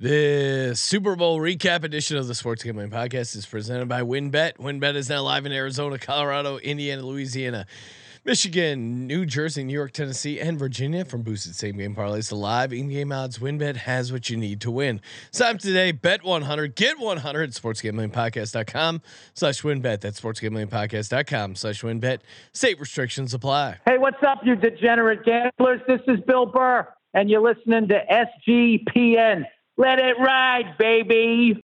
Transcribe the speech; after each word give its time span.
The 0.00 0.74
Super 0.76 1.16
Bowl 1.16 1.40
recap 1.40 1.82
edition 1.82 2.18
of 2.18 2.28
the 2.28 2.34
Sports 2.36 2.62
Gambling 2.62 2.88
Podcast 2.88 3.34
is 3.34 3.46
presented 3.46 3.88
by 3.88 4.02
WynnBet. 4.02 4.58
WynnBet 4.58 4.94
is 4.94 5.08
now 5.08 5.22
live 5.22 5.44
in 5.44 5.50
Arizona, 5.50 5.98
Colorado, 5.98 6.58
Indiana, 6.58 7.02
Louisiana, 7.02 7.66
Michigan, 8.24 9.08
New 9.08 9.26
Jersey, 9.26 9.64
New 9.64 9.72
York, 9.72 9.90
Tennessee, 9.90 10.38
and 10.38 10.56
Virginia. 10.56 11.04
From 11.04 11.22
boosted 11.22 11.56
same 11.56 11.78
game 11.78 11.96
parlays 11.96 12.28
to 12.28 12.36
live 12.36 12.72
in 12.72 12.88
game 12.90 13.10
odds, 13.10 13.40
WynnBet 13.40 13.74
has 13.74 14.12
what 14.12 14.30
you 14.30 14.36
need 14.36 14.60
to 14.60 14.70
win. 14.70 15.00
Up 15.42 15.58
today, 15.58 15.90
bet 15.90 16.22
100, 16.22 16.76
get 16.76 17.00
100 17.00 17.42
at 17.42 17.56
sportsgamblingpodcast.com 17.56 19.02
slash 19.34 19.62
wynnbet. 19.62 20.00
That's 20.00 20.20
sportsgamblingpodcast.com 20.20 21.56
slash 21.56 21.82
wynnbet. 21.82 22.20
State 22.52 22.78
restrictions 22.78 23.34
apply. 23.34 23.78
Hey, 23.84 23.98
what's 23.98 24.22
up, 24.24 24.42
you 24.44 24.54
degenerate 24.54 25.24
gamblers? 25.24 25.80
This 25.88 26.02
is 26.06 26.20
Bill 26.24 26.46
Burr, 26.46 26.86
and 27.14 27.28
you're 27.28 27.42
listening 27.42 27.88
to 27.88 28.00
SGPN. 28.48 29.44
Let 29.78 30.00
it 30.00 30.18
ride, 30.18 30.76
baby. 30.76 31.62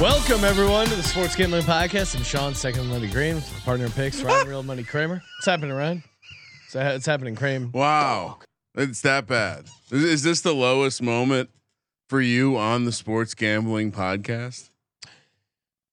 Welcome 0.00 0.44
everyone 0.44 0.88
to 0.88 0.94
the 0.94 1.02
Sports 1.02 1.34
Gambling 1.34 1.62
Podcast. 1.62 2.14
I'm 2.14 2.22
Sean, 2.22 2.54
second 2.54 2.86
Money 2.88 3.08
Green, 3.08 3.40
partner 3.64 3.86
in 3.86 3.92
picks, 3.92 4.20
Ryan 4.22 4.46
Real 4.46 4.62
Money 4.62 4.82
Kramer. 4.82 5.22
What's 5.38 5.46
happening, 5.46 5.72
Ryan? 5.74 6.02
So 6.68 6.80
it's 6.80 7.06
happening, 7.06 7.34
Kramer. 7.34 7.68
Wow, 7.72 8.40
it's 8.74 9.00
that 9.00 9.26
bad. 9.26 9.64
Is, 9.90 10.04
is 10.04 10.22
this 10.22 10.42
the 10.42 10.54
lowest 10.54 11.00
moment 11.00 11.48
for 12.10 12.20
you 12.20 12.58
on 12.58 12.84
the 12.84 12.92
sports 12.92 13.32
gambling 13.32 13.90
podcast? 13.90 14.68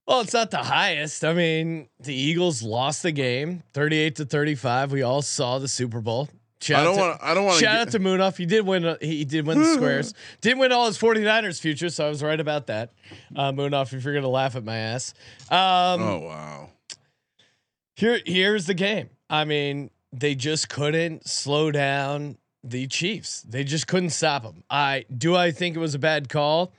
Well, 0.06 0.20
it's 0.20 0.34
not 0.34 0.52
the 0.52 0.58
highest. 0.58 1.24
I 1.24 1.32
mean, 1.32 1.88
the 1.98 2.14
Eagles 2.14 2.62
lost 2.62 3.04
the 3.04 3.14
game, 3.14 3.64
38 3.74 4.18
to 4.18 4.26
35. 4.26 4.92
We 4.92 5.02
all 5.02 5.22
saw 5.22 5.60
the 5.60 5.70
Super 5.70 6.02
Bowl. 6.02 6.28
Shout 6.64 6.80
I 6.80 6.84
don't 6.84 6.98
want. 6.98 7.20
I 7.22 7.34
don't 7.34 7.46
want 7.46 7.60
Shout 7.60 7.76
out 7.76 7.92
to 7.92 8.00
Moonoff. 8.00 8.38
He 8.38 8.46
did 8.46 8.66
win. 8.66 8.96
He 9.02 9.26
did 9.26 9.46
win 9.46 9.60
the 9.60 9.66
squares. 9.74 10.14
Didn't 10.42 10.60
win 10.60 10.72
all 10.72 10.88
his 10.88 10.98
49ers 10.98 11.60
futures, 11.60 11.96
so 11.96 12.06
I 12.06 12.10
was 12.10 12.24
right 12.24 12.40
about 12.40 12.68
that. 12.68 12.94
Uh, 13.36 13.52
Moonoff, 13.52 13.94
if 13.94 14.04
you're 14.04 14.14
gonna 14.14 14.28
laugh 14.30 14.56
at 14.56 14.64
my 14.64 14.78
ass. 14.78 15.14
Um, 15.50 15.58
Oh 16.02 16.20
wow. 16.26 16.70
Here, 17.96 18.20
here's 18.26 18.66
the 18.66 18.74
game. 18.74 19.10
I 19.30 19.46
mean, 19.46 19.90
they 20.12 20.36
just 20.36 20.70
couldn't 20.70 21.28
slow 21.28 21.72
down 21.72 22.38
the 22.64 22.88
Chiefs. 22.88 23.42
They 23.42 23.64
just 23.64 23.88
couldn't 23.88 24.12
stop 24.12 24.44
them. 24.44 24.64
I 24.70 25.06
do. 25.16 25.36
I 25.36 25.52
think 25.52 25.76
it 25.76 25.80
was 25.80 25.94
a 25.96 26.00
bad 26.00 26.30
call 26.30 26.74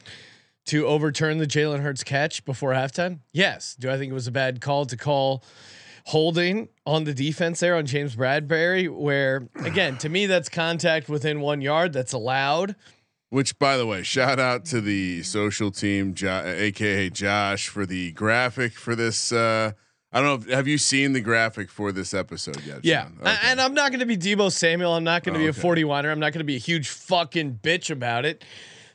to 0.67 0.87
overturn 0.87 1.39
the 1.39 1.47
Jalen 1.47 1.81
Hurts 1.81 2.03
catch 2.03 2.45
before 2.45 2.73
halftime. 2.73 3.19
Yes. 3.33 3.77
Do 3.79 3.91
I 3.91 3.99
think 3.99 4.11
it 4.11 4.15
was 4.15 4.27
a 4.27 4.33
bad 4.33 4.61
call 4.61 4.87
to 4.87 4.97
call 4.97 5.45
holding 6.05 6.69
on 6.87 7.05
the 7.05 7.15
defense 7.15 7.61
there 7.61 7.77
on 7.77 7.87
James 7.87 8.17
Bradberry? 8.17 8.89
Where 8.89 9.49
again, 9.65 9.97
to 9.99 10.09
me, 10.09 10.27
that's 10.27 10.49
contact 10.49 11.09
within 11.09 11.41
one 11.41 11.61
yard. 11.61 11.93
That's 11.93 12.13
allowed. 12.13 12.77
Which, 13.31 13.59
by 13.59 13.77
the 13.77 13.87
way, 13.87 14.03
shout 14.05 14.39
out 14.39 14.65
to 14.67 14.81
the 14.81 15.23
social 15.25 15.71
team, 15.73 16.15
jo- 16.15 16.43
aka 16.47 17.11
Josh, 17.11 17.69
for 17.69 17.85
the 17.85 18.13
graphic 18.13 18.73
for 18.75 18.95
this. 18.95 19.33
Uh, 19.33 19.73
I 20.13 20.21
don't 20.21 20.29
know. 20.29 20.35
If, 20.47 20.57
have 20.57 20.69
you 20.69 20.79
seen 20.79 21.13
the 21.15 21.21
graphic 21.21 21.69
for 21.69 21.91
this 21.91 22.15
episode 22.15 22.63
yet? 22.65 22.85
Yeah, 22.85 23.05
Sean? 23.09 23.19
A- 23.25 23.45
and 23.47 23.61
I'm 23.61 23.75
not 23.75 23.91
going 23.91 23.99
to 23.99 24.07
be 24.07 24.17
Deebo 24.17 24.53
Samuel. 24.53 24.95
I'm 24.95 25.03
not 25.03 25.25
going 25.25 25.35
to 25.35 25.41
Oh, 25.41 25.43
be 25.43 25.47
a 25.47 25.51
okay. 25.51 25.61
40 25.61 25.83
whiner. 25.85 26.13
I'm 26.13 26.21
not 26.21 26.33
going 26.33 26.39
to 26.39 26.45
be 26.45 26.55
a 26.55 26.61
huge 26.61 26.89
fucking 26.89 27.59
bitch 27.65 27.91
about 27.91 28.25
it. 28.25 28.45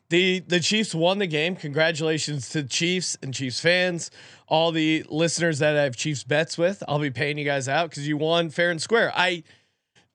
The 0.09 0.39
the 0.39 0.59
Chiefs 0.59 0.95
won 0.95 1.19
the 1.19 1.27
game. 1.27 1.55
Congratulations 1.55 2.49
to 2.49 2.63
the 2.63 2.67
Chiefs 2.67 3.17
and 3.21 3.33
Chiefs 3.33 3.59
fans, 3.59 4.09
all 4.47 4.71
the 4.71 5.05
listeners 5.07 5.59
that 5.59 5.77
I 5.77 5.83
have 5.83 5.95
Chiefs 5.95 6.23
bets 6.23 6.57
with. 6.57 6.83
I'll 6.87 6.99
be 6.99 7.11
paying 7.11 7.37
you 7.37 7.45
guys 7.45 7.69
out 7.69 7.91
because 7.91 8.07
you 8.07 8.17
won 8.17 8.49
fair 8.49 8.71
and 8.71 8.81
square. 8.81 9.11
I 9.15 9.43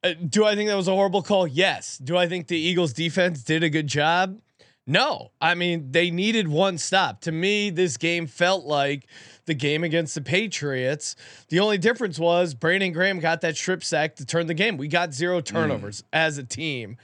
uh, 0.02 0.14
do 0.28 0.44
I 0.44 0.56
think 0.56 0.68
that 0.68 0.76
was 0.76 0.88
a 0.88 0.92
horrible 0.92 1.22
call? 1.22 1.46
Yes. 1.46 1.96
Do 1.98 2.16
I 2.16 2.28
think 2.28 2.48
the 2.48 2.58
Eagles 2.58 2.92
defense 2.92 3.42
did 3.42 3.62
a 3.62 3.70
good 3.70 3.86
job? 3.86 4.40
No. 4.86 5.30
I 5.40 5.54
mean, 5.54 5.92
they 5.92 6.10
needed 6.10 6.48
one 6.48 6.76
stop. 6.76 7.22
To 7.22 7.32
me, 7.32 7.70
this 7.70 7.96
game 7.96 8.26
felt 8.26 8.66
like 8.66 9.06
the 9.46 9.54
game 9.54 9.82
against 9.82 10.14
the 10.14 10.20
Patriots. 10.20 11.16
The 11.48 11.60
only 11.60 11.78
difference 11.78 12.18
was 12.18 12.52
Brandon 12.52 12.92
Graham 12.92 13.20
got 13.20 13.40
that 13.42 13.56
strip 13.56 13.82
sack 13.82 14.16
to 14.16 14.26
turn 14.26 14.46
the 14.46 14.54
game. 14.54 14.76
We 14.76 14.88
got 14.88 15.14
zero 15.14 15.40
turnovers 15.40 16.04
as 16.12 16.36
a 16.36 16.44
team 16.44 16.98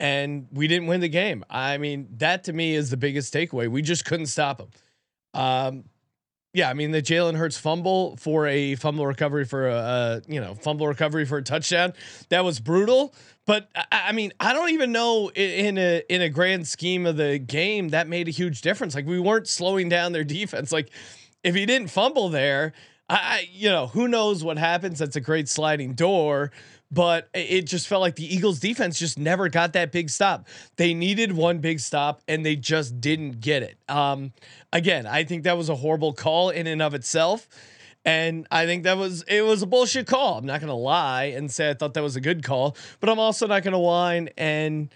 and 0.00 0.46
we 0.52 0.68
didn't 0.68 0.86
win 0.86 1.00
the 1.00 1.08
game. 1.08 1.44
I 1.50 1.78
mean, 1.78 2.08
that 2.18 2.44
to 2.44 2.52
me 2.52 2.74
is 2.74 2.90
the 2.90 2.96
biggest 2.96 3.32
takeaway. 3.34 3.68
We 3.68 3.82
just 3.82 4.04
couldn't 4.04 4.26
stop 4.26 4.58
them. 4.58 4.70
Um, 5.34 5.84
yeah, 6.54 6.70
I 6.70 6.74
mean 6.74 6.92
the 6.92 7.02
Jalen 7.02 7.36
Hurts 7.36 7.58
fumble 7.58 8.16
for 8.16 8.46
a 8.46 8.74
fumble 8.76 9.06
recovery 9.06 9.44
for 9.44 9.68
a, 9.68 9.76
a 9.76 10.22
you 10.26 10.40
know 10.40 10.54
fumble 10.54 10.88
recovery 10.88 11.24
for 11.24 11.38
a 11.38 11.42
touchdown 11.42 11.92
that 12.30 12.44
was 12.44 12.58
brutal. 12.58 13.14
But 13.46 13.68
I, 13.74 14.08
I 14.08 14.12
mean, 14.12 14.32
I 14.40 14.52
don't 14.52 14.70
even 14.70 14.90
know 14.90 15.30
in 15.30 15.78
a 15.78 16.02
in 16.08 16.22
a 16.22 16.28
grand 16.28 16.66
scheme 16.66 17.06
of 17.06 17.16
the 17.16 17.38
game 17.38 17.90
that 17.90 18.08
made 18.08 18.28
a 18.28 18.30
huge 18.30 18.62
difference. 18.62 18.94
Like 18.94 19.06
we 19.06 19.20
weren't 19.20 19.46
slowing 19.46 19.88
down 19.88 20.12
their 20.12 20.24
defense. 20.24 20.72
Like 20.72 20.90
if 21.44 21.54
he 21.54 21.66
didn't 21.66 21.88
fumble 21.88 22.28
there, 22.28 22.72
I, 23.10 23.48
you 23.50 23.70
know 23.70 23.86
who 23.86 24.08
knows 24.08 24.44
what 24.44 24.58
happens. 24.58 24.98
That's 24.98 25.16
a 25.16 25.20
great 25.20 25.48
sliding 25.48 25.94
door. 25.94 26.52
But 26.90 27.28
it 27.34 27.62
just 27.62 27.86
felt 27.86 28.00
like 28.00 28.16
the 28.16 28.34
Eagles 28.34 28.60
defense 28.60 28.98
just 28.98 29.18
never 29.18 29.50
got 29.50 29.74
that 29.74 29.92
big 29.92 30.08
stop. 30.08 30.48
They 30.76 30.94
needed 30.94 31.32
one 31.32 31.58
big 31.58 31.80
stop 31.80 32.22
and 32.26 32.46
they 32.46 32.56
just 32.56 32.98
didn't 32.98 33.40
get 33.40 33.62
it. 33.62 33.76
Um, 33.90 34.32
again, 34.72 35.06
I 35.06 35.24
think 35.24 35.42
that 35.42 35.58
was 35.58 35.68
a 35.68 35.76
horrible 35.76 36.14
call 36.14 36.48
in 36.48 36.66
and 36.66 36.80
of 36.80 36.94
itself. 36.94 37.46
And 38.06 38.46
I 38.50 38.64
think 38.64 38.84
that 38.84 38.96
was 38.96 39.22
it 39.28 39.44
was 39.44 39.60
a 39.60 39.66
bullshit 39.66 40.06
call. 40.06 40.38
I'm 40.38 40.46
not 40.46 40.60
gonna 40.60 40.74
lie 40.74 41.24
and 41.24 41.50
say 41.50 41.68
I 41.68 41.74
thought 41.74 41.92
that 41.94 42.02
was 42.02 42.16
a 42.16 42.22
good 42.22 42.42
call, 42.42 42.74
but 43.00 43.10
I'm 43.10 43.18
also 43.18 43.46
not 43.46 43.62
gonna 43.62 43.78
whine 43.78 44.30
and 44.38 44.88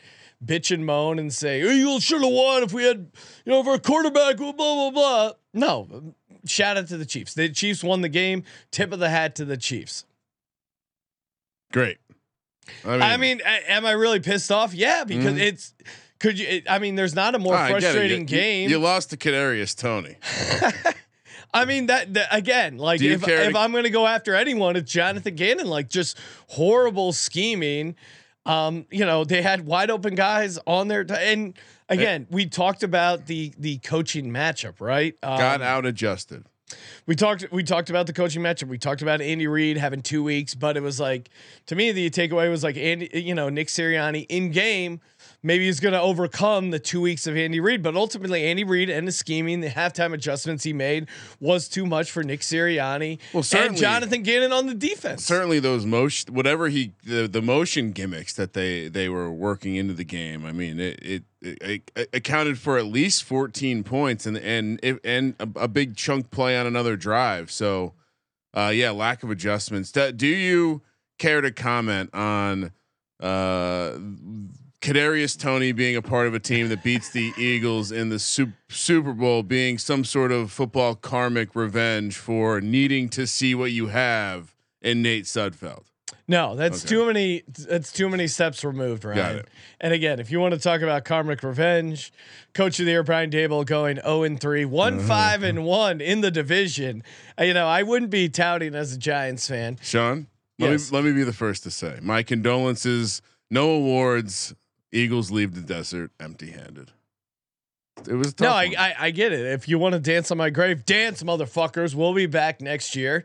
bitch 0.43 0.75
and 0.75 0.87
moan 0.87 1.19
and 1.19 1.33
say 1.33 1.61
Eagles 1.61 2.03
should 2.03 2.22
have 2.22 2.33
won 2.33 2.62
if 2.62 2.72
we 2.72 2.84
had 2.84 3.11
you 3.45 3.53
know 3.53 3.61
if 3.61 3.67
our 3.67 3.78
quarterback 3.78 4.39
blah 4.39 4.53
blah 4.53 4.91
blah. 4.91 5.33
No, 5.53 6.15
shout 6.47 6.76
out 6.76 6.88
to 6.88 6.97
the 6.97 7.06
Chiefs. 7.06 7.34
The 7.34 7.48
Chiefs 7.48 7.82
won 7.84 8.00
the 8.03 8.08
game. 8.08 8.44
Tip 8.70 8.92
of 8.92 8.98
the 8.98 9.08
hat 9.10 9.34
to 9.36 9.44
the 9.44 9.56
Chiefs. 9.56 10.04
Great. 11.72 11.98
I 12.84 12.91
mean, 12.92 13.03
I 13.03 13.16
mean, 13.16 13.41
am 13.69 13.86
I 13.86 13.92
really 13.92 14.20
pissed 14.20 14.53
off? 14.53 14.72
Yeah, 14.75 15.04
because 15.04 15.34
Mhm. 15.34 15.41
it's 15.41 15.75
could 16.20 16.38
you? 16.38 16.47
It, 16.47 16.70
I 16.70 16.78
mean, 16.78 16.94
there's 16.94 17.14
not 17.14 17.34
a 17.34 17.38
more 17.38 17.56
frustrating 17.56 18.20
You- 18.20 18.26
game. 18.26 18.70
You, 18.70 18.78
lost 18.78 19.10
to 19.10 19.16
Kadarius 19.16 19.76
Toney. 19.76 20.16
I 21.54 21.64
mean 21.66 21.86
that, 21.86 22.14
that 22.14 22.28
again, 22.30 22.78
like 22.78 23.03
if, 23.03 23.26
if 23.26 23.56
I'm 23.56 23.72
going 23.72 23.84
to 23.84 23.91
go 23.91 24.06
after 24.06 24.34
anyone, 24.34 24.76
it's 24.76 24.91
Jonathan 24.91 25.34
Gannon. 25.34 25.66
Like 25.66 25.88
just 25.88 26.16
horrible 26.48 27.12
scheming. 27.12 27.97
Um, 28.47 28.86
you 28.91 29.04
know, 29.04 29.24
they 29.24 29.42
had 29.42 29.66
wide 29.66 29.91
open 29.91 30.14
guys 30.14 30.59
on 30.66 30.88
their 30.88 31.04
t- 31.04 31.14
and 31.14 31.54
again, 31.92 32.26
we 32.30 32.47
talked 32.47 32.82
about 32.82 33.26
the 33.26 33.53
the 33.58 33.78
coaching 33.78 34.30
matchup, 34.30 34.80
right? 34.80 35.14
Um, 35.22 35.38
Got 35.38 35.62
out 35.62 35.86
adjusted. 35.86 36.44
we 37.06 37.14
talked 37.14 37.47
we 37.53 37.62
talked 37.62 37.91
about 37.91 38.06
the 38.06 38.12
coaching 38.12 38.42
matchup. 38.42 38.69
We 38.69 38.78
talked 38.78 39.03
about 39.03 39.20
Andy 39.20 39.47
Reid 39.47 39.76
having 39.76 40.03
two 40.03 40.22
weeks, 40.22 40.54
but 40.54 40.76
it 40.76 40.82
was 40.82 40.98
like 40.98 41.30
to 41.66 41.75
me 41.76 41.92
the 41.92 42.08
takeaway 42.10 42.50
was 42.50 42.64
like 42.64 42.76
Andy, 42.76 43.10
you 43.12 43.34
know, 43.34 43.48
Nick 43.48 43.69
Sirianni 43.69 44.26
in 44.28 44.50
game. 44.50 45.00
Maybe 45.43 45.66
he's 45.66 45.81
going 45.81 45.94
to 45.94 46.00
overcome 46.00 46.71
the 46.71 46.78
two 46.78 47.00
weeks 47.00 47.27
of 47.27 47.37
Andy 47.37 47.59
Reid, 47.59 47.83
but 47.83 47.97
ultimately 47.97 48.45
Andy 48.45 48.63
Reid 48.65 48.89
and 48.89 49.09
the 49.09 49.13
scheming, 49.13 49.60
the 49.60 49.69
halftime 49.69 50.13
adjustments 50.15 50.63
he 50.65 50.72
made 50.72 51.09
was 51.41 51.69
too 51.69 51.84
much 51.84 52.10
for 52.10 52.22
Nick 52.22 52.41
Sirianni 52.41 53.19
Well, 53.33 53.45
and 53.57 53.77
Jonathan 53.77 54.22
Gannon 54.22 54.53
on 54.53 54.66
the 54.66 54.74
defense. 54.74 55.24
certainly 55.24 55.59
those 55.59 55.84
motion 55.84 56.33
whatever 56.34 56.69
he 56.69 56.92
the, 57.04 57.27
the 57.27 57.42
motion 57.42 57.92
gimmicks 57.92 58.34
that 58.34 58.53
they 58.53 58.89
they 58.89 59.09
were 59.09 59.30
working 59.33 59.77
into 59.77 59.95
the 59.95 60.04
game 60.04 60.45
i 60.47 60.53
mean 60.53 60.78
it 60.78 60.98
it, 61.03 61.22
it, 61.41 61.91
it 61.97 62.09
accounted 62.13 62.59
for 62.59 62.78
at 62.78 62.86
least 62.86 63.24
14 63.24 63.83
points 63.84 64.27
and 64.27 64.36
and 64.39 64.78
and 65.04 65.34
a, 65.41 65.48
a 65.63 65.69
big 65.69 65.97
chunk 65.97 66.30
play 66.30 66.57
on 66.57 66.66
another 66.66 66.97
drive 66.97 67.51
so 67.51 67.95
uh 68.54 68.71
yeah 68.72 68.91
lack 68.91 69.22
of 69.22 69.30
adjustments 69.30 69.91
do, 69.91 70.13
do 70.13 70.27
you 70.27 70.83
care 71.19 71.41
to 71.41 71.51
comment 71.51 72.10
on 72.15 72.72
uh 73.21 73.92
Kadarius 74.83 75.39
Toney 75.39 75.71
being 75.71 75.95
a 75.95 76.03
part 76.03 76.27
of 76.27 76.34
a 76.34 76.41
team 76.41 76.69
that 76.71 76.83
beats 76.83 77.11
the 77.11 77.33
Eagles 77.39 77.93
in 77.93 78.09
the 78.09 78.19
Sup- 78.19 78.49
Super 78.69 79.13
Bowl 79.13 79.45
being 79.45 79.79
some 79.79 80.05
sort 80.05 80.33
of 80.33 80.51
football 80.51 80.97
karmic 80.97 81.55
revenge 81.55 82.17
for 82.17 82.61
needing 82.61 83.09
to 83.11 83.25
see 83.29 83.55
what 83.55 83.71
you 83.71 83.87
have 83.87 84.57
in 84.81 85.01
Nate 85.01 85.25
Sudfeld. 85.27 85.84
No, 86.27 86.57
that's 86.57 86.84
Okay. 86.84 86.89
too 86.97 87.07
many. 87.07 87.43
That's 87.69 87.93
too 87.93 88.09
many 88.09 88.27
steps 88.27 88.65
removed, 88.65 89.05
it. 89.05 89.47
And 89.81 89.93
again, 89.93 90.19
if 90.19 90.33
you 90.33 90.41
want 90.41 90.55
to 90.55 90.61
talk 90.61 90.81
about 90.81 91.05
karmic 91.05 91.45
revenge, 91.45 92.13
Coach 92.53 92.81
of 92.81 92.87
the 92.87 92.93
Year 92.93 93.03
Brian 93.05 93.31
Daboll 93.31 93.65
going 93.65 93.97
zero 93.97 94.25
and 94.25 94.41
three, 94.41 94.65
one 94.65 94.99
Uh-huh. 94.99 95.07
five 95.07 95.43
and 95.45 95.65
one 95.65 96.01
in 96.01 96.23
the 96.23 96.31
division. 96.33 97.05
Uh, 97.39 97.45
You 97.45 97.55
know, 97.55 97.69
I 97.69 97.84
wouldn't 97.84 98.11
be 98.11 98.29
touting 98.29 98.75
as 98.75 98.93
a 98.95 98.99
Giants 98.99 99.47
fan. 99.49 99.79
Sean, 99.81 100.27
let 100.59 100.71
Yes. 100.73 100.91
me 100.91 100.97
let 100.99 101.05
me 101.05 101.13
be 101.13 101.23
the 101.23 101.33
first 101.33 101.63
to 101.65 101.71
say 101.71 101.99
my 102.03 102.25
condolences. 102.25 103.23
No 103.51 103.71
awards. 103.71 104.55
Eagles 104.92 105.30
leave 105.30 105.54
the 105.54 105.60
desert 105.62 106.10
empty-handed. 106.21 106.91
It 108.09 108.15
was 108.15 108.34
tough 108.34 108.47
No, 108.47 108.53
I. 108.53 108.74
I 108.78 108.94
I 109.06 109.10
get 109.10 109.33
it. 109.33 109.41
If 109.47 109.68
you 109.68 109.78
want 109.78 109.92
to 109.94 110.00
dance 110.00 110.30
on 110.30 110.39
my 110.39 110.50
grave, 110.50 110.84
dance, 110.84 111.22
motherfuckers. 111.22 111.94
We'll 111.94 112.15
be 112.15 112.27
back 112.27 112.60
next 112.60 112.97
year. 112.97 113.24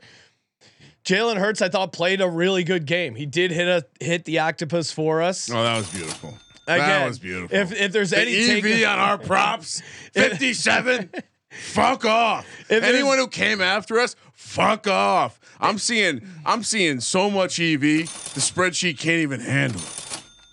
Jalen 1.04 1.38
Hurts, 1.38 1.62
I 1.62 1.70
thought 1.70 1.94
played 1.94 2.20
a 2.20 2.30
really 2.30 2.64
good 2.66 2.86
game. 2.86 3.16
He 3.16 3.26
did 3.26 3.52
hit 3.52 3.68
a 3.68 3.86
hit 4.04 4.26
the 4.26 4.40
octopus 4.40 4.92
for 4.92 5.22
us. 5.22 5.50
oh, 5.50 5.64
that 5.64 5.78
was 5.78 5.90
beautiful. 5.90 6.38
Again, 6.68 6.80
that 6.88 7.08
was 7.08 7.20
beautiful. 7.20 7.58
If 7.58 7.72
if 7.72 7.92
there's 7.94 8.10
the 8.10 8.20
any 8.20 8.36
EV 8.36 8.88
on 8.90 9.00
our 9.00 9.18
props, 9.18 9.82
fifty-seven. 10.14 11.12
fuck 11.50 12.04
off. 12.06 12.46
If 12.70 12.84
Anyone 12.84 13.18
who 13.20 13.28
came 13.30 13.62
after 13.62 14.00
us, 14.00 14.18
fuck 14.34 14.86
off. 14.88 15.40
I'm 15.62 15.78
seeing. 15.78 16.28
I'm 16.46 16.62
seeing 16.64 17.00
so 17.00 17.30
much 17.30 17.58
EV. 17.60 17.80
The 17.82 18.42
spreadsheet 18.42 19.00
can't 19.00 19.22
even 19.22 19.40
handle 19.40 19.80
it. 19.80 20.07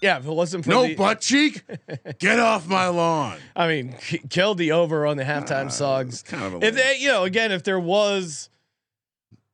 Yeah, 0.04 0.18
if 0.18 0.26
it 0.26 0.30
wasn't 0.32 0.64
for 0.64 0.70
No 0.70 0.86
the, 0.86 0.94
butt 0.94 1.20
cheek. 1.22 1.62
Get 2.18 2.38
off 2.38 2.68
my 2.68 2.88
lawn. 2.88 3.38
I 3.56 3.68
mean, 3.68 3.94
k- 4.00 4.20
killed 4.28 4.58
the 4.58 4.72
over 4.72 5.06
on 5.06 5.16
the 5.16 5.24
halftime 5.24 5.72
songs. 5.72 6.22
Kind 6.22 6.44
of 6.44 6.62
a 6.62 6.66
If 6.66 6.74
they, 6.74 6.96
you 6.98 7.08
know, 7.08 7.24
again, 7.24 7.50
if 7.52 7.62
there 7.64 7.80
was 7.80 8.50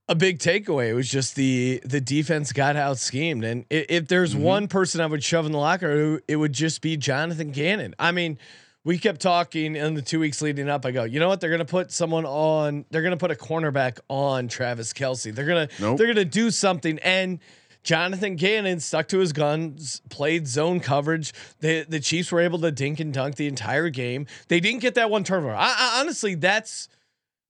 a 0.09 0.15
big 0.17 0.41
takeaway, 0.41 0.89
it 0.89 0.95
was 0.95 1.09
just 1.09 1.37
the 1.37 1.81
the 1.85 2.01
defense 2.01 2.53
got 2.53 2.75
out 2.75 2.99
schemed, 2.99 3.45
and 3.45 3.65
i- 3.71 3.87
if 3.89 4.09
there's 4.09 4.35
Mm-hmm. 4.35 4.43
one 4.43 4.69
person 4.69 5.01
I 5.01 5.07
would 5.07 5.23
shove 5.23 5.47
in 5.47 5.53
the 5.53 5.59
locker, 5.59 6.21
it 6.27 6.37
would 6.37 6.53
just 6.53 6.81
be 6.83 6.97
Jonathan 6.97 7.51
Gannon. 7.53 7.95
I 7.99 8.13
mean. 8.13 8.39
We 8.83 8.97
kept 8.97 9.21
talking 9.21 9.77
in 9.77 9.93
the 9.93 10.01
two 10.01 10.19
weeks 10.19 10.41
leading 10.41 10.71
up. 10.71 10.87
I 10.87 10.91
go, 10.91 11.05
you 11.05 11.21
know 11.21 11.29
what? 11.29 11.39
They're 11.43 11.51
gonna 11.51 11.67
put 11.67 11.93
someone 11.93 12.25
on. 12.25 12.87
They're 12.91 13.03
gonna 13.03 13.19
put 13.19 13.31
a 13.31 13.35
cornerback 13.35 13.99
on 14.09 14.49
Travis 14.49 14.95
Kelce. 14.95 15.35
They're 15.35 15.45
gonna 15.45 15.69
Nope. 15.79 15.99
they're 15.99 16.07
gonna 16.07 16.25
do 16.25 16.51
something. 16.51 16.99
And 17.01 17.41
Jonathan 17.83 18.37
Gannon 18.37 18.81
stuck 18.81 19.09
to 19.09 19.19
his 19.19 19.33
guns, 19.33 20.03
played 20.11 20.47
zone 20.47 20.81
coverage. 20.81 21.33
The 21.61 21.85
the 21.89 22.01
Chiefs 22.01 22.31
were 22.31 22.41
able 22.41 22.59
to 22.61 22.71
dink 22.71 23.01
and 23.01 23.13
dunk 23.13 23.37
the 23.37 23.47
entire 23.47 23.89
game. 23.89 24.27
They 24.49 24.61
didn't 24.61 24.81
get 24.81 24.95
that 24.95 25.11
one 25.11 25.25
turnover. 25.25 25.55
I, 25.55 25.75
I 25.77 26.01
honestly, 26.01 26.35
that's 26.35 26.89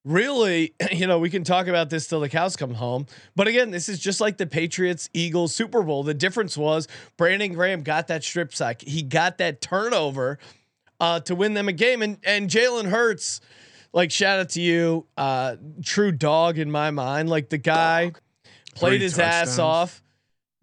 really, 0.05 0.75
you 0.93 1.07
know, 1.07 1.19
we 1.19 1.31
can 1.31 1.45
talk 1.45 1.67
about 1.67 1.91
this 1.91 2.07
till 2.07 2.21
the 2.21 2.29
cows 2.29 2.57
come 2.57 2.75
home. 2.75 3.07
But 3.35 3.49
again, 3.49 3.71
this 3.71 3.89
is 3.89 3.99
just 3.99 4.21
like 4.21 4.37
the 4.37 4.47
Patriots 4.47 5.11
Eagles 5.13 5.55
Super 5.55 5.83
Bowl. 5.83 6.03
The 6.03 6.15
difference 6.15 6.57
was 6.57 6.87
Brandon 7.17 7.53
Graham 7.53 7.83
got 7.83 8.09
that 8.09 8.23
strip 8.23 8.55
sack. 8.55 8.83
He 8.83 9.03
got 9.03 9.39
that 9.39 9.61
turnover 9.61 10.39
uh, 11.01 11.21
to 11.21 11.35
win 11.35 11.55
them 11.55 11.69
a 11.69 11.73
game. 11.73 12.03
And 12.03 12.19
and 12.23 12.49
Jalen 12.49 12.89
Hurts, 12.89 13.41
like 13.93 14.13
shout 14.13 14.39
out 14.39 14.51
to 14.51 14.61
you, 14.61 15.07
uh, 15.17 15.57
true 15.85 16.13
dog 16.13 16.59
in 16.59 16.71
my 16.71 16.93
mind. 16.93 17.29
Like 17.29 17.49
the 17.49 17.59
guy 17.59 18.13
played 18.77 18.99
Three 18.99 19.05
his 19.05 19.19
ass 19.19 19.59
off 19.59 20.03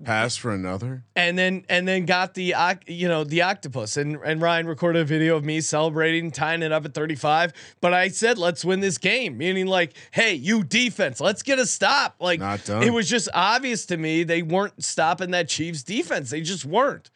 pass 0.03 0.37
for 0.37 0.51
another. 0.51 1.03
and 1.15 1.37
then 1.37 1.65
and 1.69 1.87
then 1.87 2.05
got 2.05 2.33
the 2.35 2.53
you 2.87 3.07
know 3.07 3.23
the 3.23 3.41
octopus. 3.41 3.97
And 3.97 4.17
and 4.23 4.41
Ryan 4.41 4.67
recorded 4.67 5.01
a 5.01 5.05
video 5.05 5.35
of 5.35 5.43
me 5.43 5.61
celebrating 5.61 6.31
tying 6.31 6.61
it 6.61 6.71
up 6.71 6.85
at 6.85 6.93
35 6.93 7.53
but 7.81 7.93
I 7.93 8.09
said 8.09 8.37
let's 8.37 8.63
win 8.63 8.79
this 8.79 8.97
game. 8.97 9.37
Meaning 9.37 9.67
like 9.67 9.93
hey 10.11 10.33
you 10.33 10.63
defense 10.63 11.19
let's 11.19 11.41
get 11.43 11.59
a 11.59 11.65
stop. 11.65 12.15
Like 12.19 12.39
Not 12.39 12.63
done. 12.65 12.83
it 12.83 12.91
was 12.93 13.09
just 13.09 13.29
obvious 13.33 13.85
to 13.87 13.97
me 13.97 14.23
they 14.23 14.41
weren't 14.43 14.83
stopping 14.83 15.31
that 15.31 15.49
Chiefs 15.49 15.83
defense. 15.83 16.29
They 16.29 16.41
just 16.41 16.65
weren't 16.65 17.09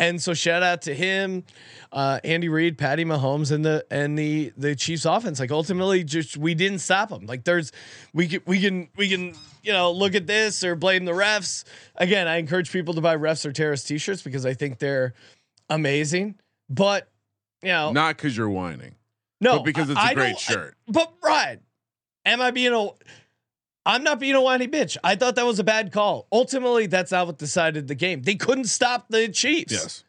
and 0.00 0.20
so 0.20 0.34
shout 0.34 0.64
out 0.64 0.82
to 0.82 0.94
him 0.94 1.44
uh, 1.92 2.18
Andy 2.24 2.48
Reid 2.48 2.76
Patty 2.78 3.04
Mahomes 3.04 3.52
and 3.52 3.64
the 3.64 3.84
and 3.90 4.18
the 4.18 4.52
the 4.56 4.74
Chiefs 4.74 5.04
offense 5.04 5.38
like 5.38 5.52
ultimately 5.52 6.02
just 6.02 6.36
we 6.36 6.54
didn't 6.54 6.78
stop 6.80 7.10
them 7.10 7.26
like 7.26 7.44
there's 7.44 7.70
we 8.12 8.26
can 8.26 8.40
we 8.46 8.60
can 8.60 8.88
we 8.96 9.08
can 9.08 9.34
you 9.62 9.72
know 9.72 9.92
look 9.92 10.14
at 10.14 10.26
this 10.26 10.64
or 10.64 10.74
blame 10.74 11.04
the 11.04 11.12
refs 11.12 11.64
again 11.96 12.26
I 12.26 12.36
encourage 12.38 12.72
people 12.72 12.94
to 12.94 13.00
buy 13.00 13.16
refs 13.16 13.44
or 13.46 13.52
terrorist 13.52 13.86
t-shirts 13.86 14.22
because 14.22 14.44
I 14.46 14.54
think 14.54 14.78
they're 14.78 15.14
amazing 15.68 16.36
but 16.68 17.08
you 17.62 17.68
know 17.68 17.92
Not 17.92 18.16
because 18.16 18.36
you're 18.36 18.48
whining, 18.50 18.94
no 19.40 19.56
but 19.58 19.64
because 19.64 19.90
it's 19.90 19.98
a 19.98 20.02
I- 20.02 20.14
great 20.14 20.38
shirt. 20.38 20.76
but 20.88 21.12
Ryan, 21.22 21.60
am 22.24 22.40
I 22.40 22.50
being 22.52 22.72
a? 22.72 22.88
I'm 23.86 24.04
not 24.04 24.20
being 24.20 24.34
a 24.34 24.42
whiny 24.42 24.68
bitch. 24.68 24.96
I 25.02 25.16
thought 25.16 25.36
that 25.36 25.46
was 25.46 25.58
a 25.58 25.64
bad 25.64 25.90
call. 25.92 26.28
Ultimately, 26.30 26.86
that's 26.86 27.12
not 27.12 27.26
what 27.26 27.38
decided 27.38 27.88
the 27.88 27.94
game. 27.94 28.22
They 28.22 28.34
couldn't 28.34 28.66
stop 28.66 29.06
the 29.08 29.28
Chiefs. 29.28 29.72
yes. 29.72 30.04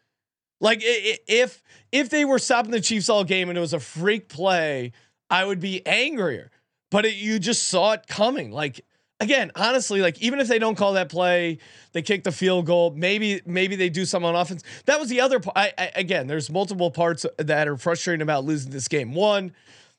Like 0.59 0.79
if 0.83 1.63
if 1.91 2.09
they 2.09 2.25
were 2.25 2.39
stopping 2.39 2.71
the 2.71 2.81
Chiefs 2.81 3.09
all 3.09 3.23
game 3.23 3.49
and 3.49 3.57
it 3.57 3.61
was 3.61 3.73
a 3.73 3.79
freak 3.79 4.29
play, 4.29 4.91
I 5.29 5.45
would 5.45 5.59
be 5.59 5.85
angrier. 5.87 6.51
But 6.91 7.05
it, 7.05 7.15
you 7.15 7.39
just 7.39 7.67
saw 7.67 7.93
it 7.93 8.05
coming. 8.07 8.51
Like 8.51 8.85
again, 9.21 9.51
honestly, 9.55 10.01
like 10.01 10.21
even 10.21 10.39
if 10.39 10.47
they 10.47 10.59
don't 10.59 10.75
call 10.75 10.93
that 10.93 11.09
play, 11.09 11.59
they 11.93 12.01
kick 12.01 12.23
the 12.23 12.31
field 12.31 12.65
goal. 12.65 12.93
Maybe 12.95 13.41
maybe 13.45 13.75
they 13.77 13.89
do 13.89 14.03
something 14.03 14.27
on 14.27 14.35
offense. 14.35 14.63
That 14.85 14.99
was 14.99 15.07
the 15.09 15.21
other 15.21 15.39
part. 15.39 15.57
I, 15.57 15.71
I, 15.77 15.91
again, 15.95 16.27
there's 16.27 16.49
multiple 16.49 16.91
parts 16.91 17.25
that 17.37 17.67
are 17.67 17.77
frustrating 17.77 18.21
about 18.21 18.43
losing 18.43 18.71
this 18.71 18.87
game. 18.87 19.13
One, 19.13 19.53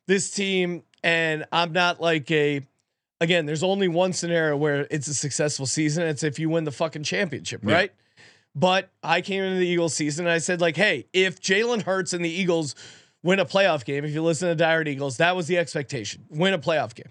this 0.06 0.30
team, 0.30 0.82
and 1.02 1.46
I'm 1.50 1.72
not 1.72 2.00
like 2.00 2.30
a. 2.30 2.60
Again, 3.22 3.46
there's 3.46 3.62
only 3.62 3.86
one 3.86 4.12
scenario 4.12 4.56
where 4.56 4.86
it's 4.90 5.06
a 5.06 5.14
successful 5.14 5.64
season. 5.66 6.02
It's 6.02 6.24
if 6.24 6.40
you 6.40 6.48
win 6.50 6.64
the 6.64 6.72
fucking 6.72 7.04
championship, 7.04 7.60
Yeah. 7.64 7.72
right? 7.74 7.92
But 8.54 8.90
I 9.02 9.20
came 9.20 9.44
into 9.44 9.60
the 9.60 9.66
Eagles 9.66 9.94
season 9.94 10.26
and 10.26 10.32
I 10.32 10.38
said, 10.38 10.60
like, 10.60 10.76
hey, 10.76 11.06
if 11.12 11.40
Jalen 11.40 11.82
Hurts 11.82 12.12
and 12.12 12.24
the 12.24 12.28
Eagles 12.28 12.74
win 13.22 13.38
a 13.38 13.44
playoff 13.46 13.84
game, 13.84 14.04
if 14.04 14.10
you 14.12 14.22
listen 14.22 14.48
to 14.48 14.54
Dire 14.56 14.82
Eagles, 14.86 15.18
that 15.18 15.36
was 15.36 15.46
the 15.46 15.56
expectation. 15.56 16.24
Win 16.30 16.52
a 16.52 16.58
playoff 16.58 16.94
game. 16.94 17.10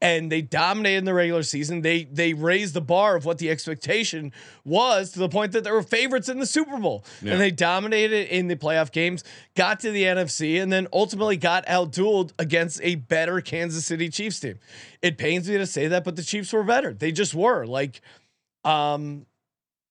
And 0.00 0.30
they 0.30 0.42
dominated 0.42 0.98
in 0.98 1.04
the 1.04 1.14
regular 1.14 1.42
season. 1.42 1.82
They 1.82 2.04
they 2.04 2.34
raised 2.34 2.74
the 2.74 2.80
bar 2.80 3.16
of 3.16 3.24
what 3.24 3.38
the 3.38 3.50
expectation 3.50 4.32
was 4.64 5.10
to 5.12 5.18
the 5.18 5.28
point 5.28 5.52
that 5.52 5.64
they 5.64 5.70
were 5.70 5.82
favorites 5.82 6.28
in 6.28 6.38
the 6.38 6.46
Super 6.46 6.78
Bowl. 6.78 7.04
Yeah. 7.22 7.32
And 7.32 7.40
they 7.40 7.50
dominated 7.50 8.34
in 8.34 8.48
the 8.48 8.56
playoff 8.56 8.92
games, 8.92 9.24
got 9.54 9.80
to 9.80 9.90
the 9.90 10.02
NFC, 10.04 10.60
and 10.62 10.72
then 10.72 10.86
ultimately 10.92 11.36
got 11.36 11.66
outdueled 11.66 12.32
against 12.38 12.80
a 12.82 12.96
better 12.96 13.40
Kansas 13.40 13.84
City 13.86 14.08
Chiefs 14.08 14.40
team. 14.40 14.58
It 15.02 15.18
pains 15.18 15.48
me 15.48 15.56
to 15.58 15.66
say 15.66 15.88
that, 15.88 16.04
but 16.04 16.16
the 16.16 16.22
Chiefs 16.22 16.52
were 16.52 16.64
better. 16.64 16.92
They 16.94 17.12
just 17.12 17.34
were. 17.34 17.64
Like, 17.66 18.00
um, 18.64 19.26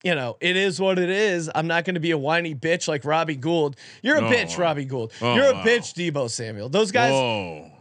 you 0.04 0.14
know, 0.14 0.38
it 0.40 0.56
is 0.56 0.80
what 0.80 1.00
it 1.00 1.10
is. 1.10 1.50
I'm 1.56 1.68
not 1.68 1.84
going 1.86 1.96
to 1.96 2.00
be 2.00 2.12
a 2.12 2.18
whiny 2.18 2.54
bitch 2.54 2.88
like 2.88 3.06
Robbie 3.06 3.36
Gould. 3.38 3.76
You're 4.04 4.18
a 4.18 4.22
Oh, 4.28 4.32
bitch. 4.32 4.58
Robbie 4.58 4.86
Gould. 4.86 5.12
Oh, 5.22 5.34
You're 5.36 5.50
a 5.50 5.54
wow. 5.54 5.64
bitch, 5.64 5.94
Deebo 5.96 6.30
Samuel. 6.30 6.70
Those 6.70 6.92
guys. 6.92 7.12
Whoa. 7.12 7.72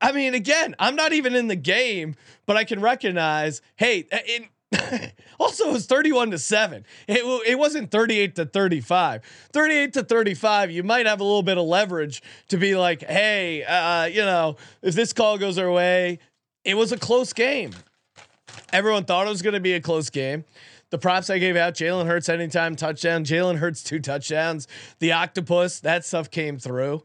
I, 0.00 0.12
mean, 0.12 0.34
again, 0.34 0.74
I'm 0.78 0.96
not 0.96 1.12
even 1.12 1.34
in 1.34 1.48
the 1.48 1.56
game, 1.56 2.14
but 2.46 2.56
I 2.56 2.64
can 2.64 2.80
recognize. 2.80 3.62
Hey, 3.76 4.06
in. 4.26 4.48
also, 5.40 5.68
it 5.68 5.72
was 5.72 5.86
31 5.86 6.32
to 6.32 6.38
7. 6.38 6.84
It, 7.06 7.24
it 7.46 7.58
wasn't 7.58 7.90
38 7.90 8.34
to 8.36 8.44
35. 8.44 9.22
38 9.52 9.92
to 9.94 10.02
35, 10.02 10.70
you 10.70 10.82
might 10.82 11.06
have 11.06 11.20
a 11.20 11.24
little 11.24 11.42
bit 11.42 11.56
of 11.56 11.64
leverage 11.64 12.22
to 12.48 12.58
be 12.58 12.76
like, 12.76 13.02
hey, 13.02 13.64
uh, 13.64 14.04
you 14.04 14.20
know, 14.20 14.56
if 14.82 14.94
this 14.94 15.14
call 15.14 15.38
goes 15.38 15.56
our 15.56 15.72
way, 15.72 16.18
it 16.64 16.74
was 16.74 16.92
a 16.92 16.98
close 16.98 17.32
game. 17.32 17.70
Everyone 18.72 19.04
thought 19.04 19.26
it 19.26 19.30
was 19.30 19.40
going 19.40 19.54
to 19.54 19.60
be 19.60 19.72
a 19.72 19.80
close 19.80 20.10
game. 20.10 20.44
The 20.90 20.98
props 20.98 21.28
I 21.30 21.38
gave 21.38 21.56
out, 21.56 21.74
Jalen 21.74 22.06
Hurts 22.06 22.28
anytime 22.28 22.76
touchdown, 22.76 23.24
Jalen 23.24 23.56
Hurts 23.56 23.82
two 23.82 24.00
touchdowns, 24.00 24.66
the 25.00 25.12
octopus, 25.12 25.80
that 25.80 26.04
stuff 26.04 26.30
came 26.30 26.58
through. 26.58 27.02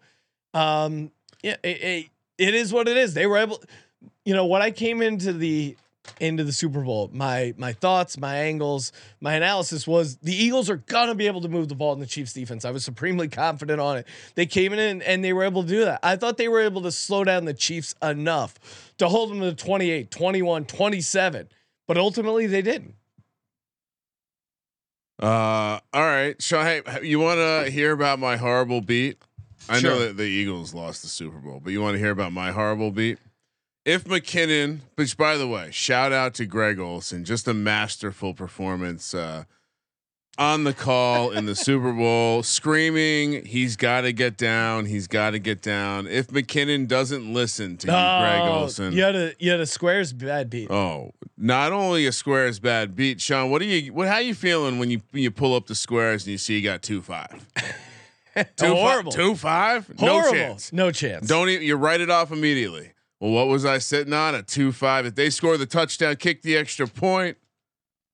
Um, 0.54 1.12
yeah, 1.42 1.58
it, 1.64 1.84
it, 1.84 2.10
it 2.38 2.56
is 2.56 2.74
what 2.74 2.88
it 2.88 2.98
is. 2.98 3.14
They 3.14 3.28
were 3.28 3.38
able, 3.38 3.62
you 4.26 4.34
know, 4.34 4.46
what 4.46 4.62
I 4.62 4.72
came 4.72 5.02
into 5.02 5.34
the 5.34 5.76
into 6.20 6.44
the 6.44 6.52
Super 6.52 6.82
Bowl, 6.82 7.10
my 7.14 7.54
my 7.58 7.74
thoughts, 7.74 8.18
my 8.18 8.36
angles, 8.36 8.92
my 9.22 9.34
analysis 9.34 9.88
was 9.88 10.18
the 10.18 10.36
Eagles 10.36 10.70
are 10.70 10.78
gonna 10.78 11.16
be 11.16 11.28
able 11.28 11.42
to 11.42 11.48
move 11.48 11.70
the 11.70 11.76
ball 11.76 11.94
in 11.94 12.00
the 12.00 12.06
Chiefs 12.06 12.34
defense. 12.34 12.66
I 12.66 12.72
was 12.72 12.84
supremely 12.84 13.28
confident 13.28 13.80
on 13.80 13.98
it. 13.98 14.08
They 14.36 14.46
came 14.46 14.74
in 14.74 14.80
and, 14.80 15.04
and 15.04 15.24
they 15.24 15.34
were 15.34 15.44
able 15.44 15.64
to 15.64 15.68
do 15.68 15.86
that. 15.86 16.00
I 16.04 16.16
thought 16.16 16.38
they 16.38 16.50
were 16.50 16.60
able 16.60 16.82
to 16.82 16.92
slow 16.92 17.24
down 17.24 17.46
the 17.46 17.54
Chiefs 17.54 17.96
enough 18.02 18.56
to 18.98 19.08
hold 19.08 19.32
them 19.32 19.40
to 19.40 19.54
28, 19.54 20.12
21, 20.12 20.66
27, 20.66 21.48
but 21.88 21.98
ultimately 21.98 22.48
they 22.48 22.62
didn't. 22.62 22.96
Uh, 25.22 25.80
all 25.94 26.04
right. 26.04 26.42
So, 26.42 26.62
hey, 26.62 26.82
you 27.02 27.20
want 27.20 27.38
to 27.38 27.72
hear 27.72 27.92
about 27.92 28.20
my 28.20 28.36
horrible 28.36 28.82
beat? 28.82 29.22
I 29.70 29.80
know 29.82 30.00
that 30.00 30.18
the 30.18 30.24
Eagles 30.24 30.74
lost 30.74 31.02
the 31.02 31.08
Super 31.08 31.38
Bowl, 31.38 31.60
but 31.64 31.72
you 31.72 31.82
want 31.82 31.96
to 31.96 32.00
hear 32.00 32.12
about 32.12 32.32
my 32.34 32.52
horrible 32.52 32.92
beat? 32.92 33.18
If 33.86 34.06
McKinnon, 34.06 34.80
which 34.96 35.18
by 35.18 35.36
the 35.38 35.48
way, 35.48 35.70
shout 35.72 36.12
out 36.14 36.34
to 36.36 36.46
Greg 36.46 36.80
Olsen, 36.80 37.26
just 37.26 37.48
a 37.48 37.54
masterful 37.54 38.34
performance 38.34 39.14
uh, 39.14 39.44
on 40.38 40.64
the 40.64 40.74
call 40.74 41.32
in 41.32 41.46
the 41.48 41.56
Super 41.56 41.92
Bowl, 41.94 42.44
screaming, 42.44 43.46
he's 43.46 43.76
got 43.76 44.02
to 44.02 44.14
get 44.14 44.38
down, 44.38 44.86
he's 44.86 45.08
got 45.08 45.32
to 45.32 45.40
get 45.40 45.62
down. 45.62 46.08
If 46.08 46.28
McKinnon 46.28 46.88
doesn't 46.88 47.34
listen 47.34 47.76
to 47.78 47.88
you, 47.88 47.92
Greg 47.94 48.42
Olsen, 48.42 48.94
you 48.94 49.04
had 49.04 49.16
a 49.16 49.34
you 49.38 49.52
had 49.52 49.60
a 49.60 49.66
squares 49.66 50.14
bad 50.14 50.50
beat. 50.50 50.72
Oh, 50.72 51.12
Not 51.38 51.74
only 51.74 52.06
a 52.06 52.14
squares 52.14 52.60
bad 52.60 52.96
beat, 52.96 53.20
Sean. 53.20 53.52
What 53.52 53.62
are 53.62 53.66
you? 53.66 53.92
What? 53.92 54.08
How 54.08 54.20
you 54.20 54.34
feeling 54.34 54.80
when 54.80 54.90
you 54.90 55.02
when 55.12 55.24
you 55.24 55.32
pull 55.32 55.56
up 55.56 55.68
the 55.68 55.76
squares 55.76 56.24
and 56.24 56.32
you 56.32 56.38
see 56.38 56.56
you 56.56 56.64
got 56.64 56.82
two 56.82 57.02
five? 57.02 57.46
Two 58.56 58.66
oh, 58.66 58.76
Horrible. 58.76 59.12
Fi- 59.12 59.18
two 59.18 59.36
five. 59.36 59.92
Horrible. 59.98 60.32
No 60.32 60.32
chance. 60.32 60.74
No 60.74 60.92
chance. 60.92 61.28
Don't 61.28 61.50
even. 61.50 61.66
You 61.66 61.76
write 61.76 62.02
it 62.02 62.10
off 62.10 62.32
immediately. 62.32 62.92
Well, 63.20 63.32
what 63.32 63.48
was 63.48 63.66
I 63.66 63.78
sitting 63.78 64.14
on? 64.14 64.36
A 64.36 64.42
two 64.44 64.72
five. 64.72 65.06
If 65.06 65.16
they 65.16 65.30
score 65.30 65.58
the 65.58 65.66
touchdown, 65.66 66.16
kick 66.16 66.42
the 66.42 66.58
extra 66.58 66.88
point. 66.88 67.38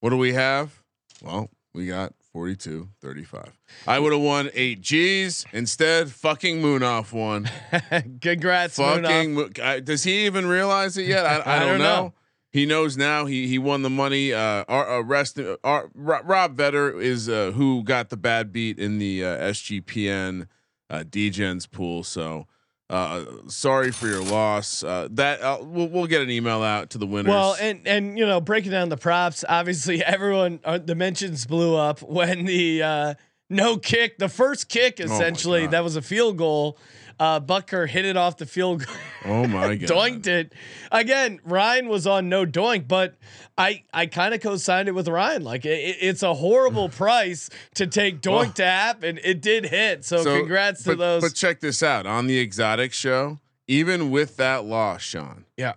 What 0.01 0.11
do 0.11 0.17
we 0.17 0.33
have? 0.33 0.81
Well, 1.21 1.49
we 1.73 1.87
got 1.87 2.13
42, 2.31 2.87
35. 3.01 3.51
I 3.87 3.99
would 3.99 4.13
have 4.13 4.21
won 4.21 4.49
eight 4.53 4.81
G's 4.81 5.45
instead. 5.51 6.09
Fucking 6.11 6.61
moon 6.61 6.83
off 6.83 7.11
one. 7.11 7.49
Congrats, 8.21 8.77
Moonoff. 8.77 9.01
Fucking. 9.03 9.33
Mo- 9.33 9.49
I- 9.61 9.79
does 9.79 10.03
he 10.03 10.25
even 10.25 10.45
realize 10.47 10.95
it 10.97 11.05
yet? 11.07 11.25
I, 11.25 11.37
I, 11.39 11.55
I 11.55 11.59
don't, 11.59 11.67
don't 11.69 11.77
know. 11.79 11.83
know. 12.03 12.13
He 12.51 12.65
knows 12.65 12.97
now. 12.97 13.25
He 13.25 13.47
he 13.47 13.59
won 13.59 13.83
the 13.83 13.89
money. 13.89 14.33
Uh, 14.33 14.65
our, 14.67 14.99
uh, 14.99 15.01
rest. 15.01 15.37
Uh, 15.39 15.57
our, 15.63 15.89
Rob 15.93 16.57
Vetter 16.57 16.99
is 17.01 17.29
uh, 17.29 17.51
who 17.51 17.83
got 17.83 18.09
the 18.09 18.17
bad 18.17 18.51
beat 18.51 18.79
in 18.79 18.97
the 18.97 19.23
uh, 19.23 19.37
SGPN 19.51 20.47
uh, 20.89 21.03
DGens 21.07 21.69
pool. 21.69 22.03
So. 22.03 22.47
Uh, 22.91 23.23
sorry 23.45 23.91
for 23.91 24.07
your 24.07 24.23
loss. 24.23 24.81
Uh, 24.81 25.07
that 25.11 25.39
uh, 25.41 25.59
we'll, 25.61 25.87
we'll 25.89 26.07
get 26.07 26.23
an 26.23 26.31
email 26.31 26.63
out 26.63 26.89
to 26.89 26.97
the 26.97 27.05
winners. 27.05 27.29
Well, 27.29 27.55
and 27.61 27.87
and 27.87 28.17
you 28.17 28.25
know, 28.25 28.41
breaking 28.41 28.71
down 28.71 28.89
the 28.89 28.97
props, 28.97 29.45
obviously 29.47 30.03
everyone 30.03 30.59
uh, 30.63 30.79
the 30.79 30.95
mentions 30.95 31.45
blew 31.45 31.75
up 31.75 32.01
when 32.01 32.45
the 32.45 32.81
uh, 32.81 33.13
no 33.47 33.77
kick, 33.77 34.17
the 34.17 34.27
first 34.27 34.69
kick, 34.69 34.99
essentially 34.99 35.63
God. 35.63 35.71
that 35.71 35.83
was 35.83 35.97
a 35.97 36.01
field 36.01 36.37
goal. 36.37 36.79
Uh, 37.19 37.41
Butker 37.41 37.85
hit 37.87 38.05
it 38.05 38.15
off 38.15 38.37
the 38.37 38.45
field 38.45 38.85
oh 39.25 39.45
my 39.45 39.75
god, 39.75 39.89
doinked 39.89 40.25
it 40.27 40.53
again. 40.89 41.41
Ryan 41.43 41.89
was 41.89 42.07
on 42.07 42.29
no 42.29 42.45
doink, 42.45 42.87
but 42.87 43.15
I 43.57 43.83
I 43.93 44.05
kind 44.05 44.33
of 44.33 44.39
co-signed 44.39 44.87
it 44.87 44.93
with 44.93 45.09
Ryan. 45.09 45.43
Like 45.43 45.65
it, 45.65 45.71
it- 45.79 45.97
it's 45.99 46.23
a 46.23 46.33
horrible 46.33 46.87
price 47.03 47.49
to 47.75 47.87
take 47.87 48.21
doink 48.21 48.31
Well- 48.31 48.51
to 48.53 48.63
happen. 48.65 49.19
It 49.21 49.41
did 49.41 49.65
hit, 49.65 50.05
so, 50.05 50.23
congrats 50.23 50.83
to 50.83 50.91
but, 50.91 50.97
those. 50.97 51.21
But 51.23 51.35
check 51.35 51.59
this 51.59 51.83
out 51.83 52.05
on 52.05 52.27
the 52.27 52.37
exotic 52.39 52.93
show. 52.93 53.39
Even 53.67 54.09
with 54.11 54.37
that 54.37 54.63
loss, 54.65 55.01
Sean, 55.01 55.43
yeah, 55.57 55.73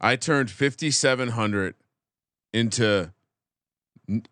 I 0.00 0.16
turned 0.16 0.50
fifty 0.50 0.90
seven 0.90 1.28
hundred 1.28 1.74
into 2.54 3.12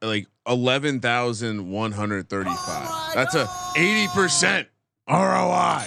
like 0.00 0.26
eleven 0.46 1.00
thousand 1.00 1.70
one 1.70 1.92
hundred 1.92 2.28
thirty 2.30 2.54
five. 2.54 3.14
That's 3.14 3.34
a 3.34 3.46
eighty 3.76 4.08
percent 4.08 4.68
ROI. 5.08 5.84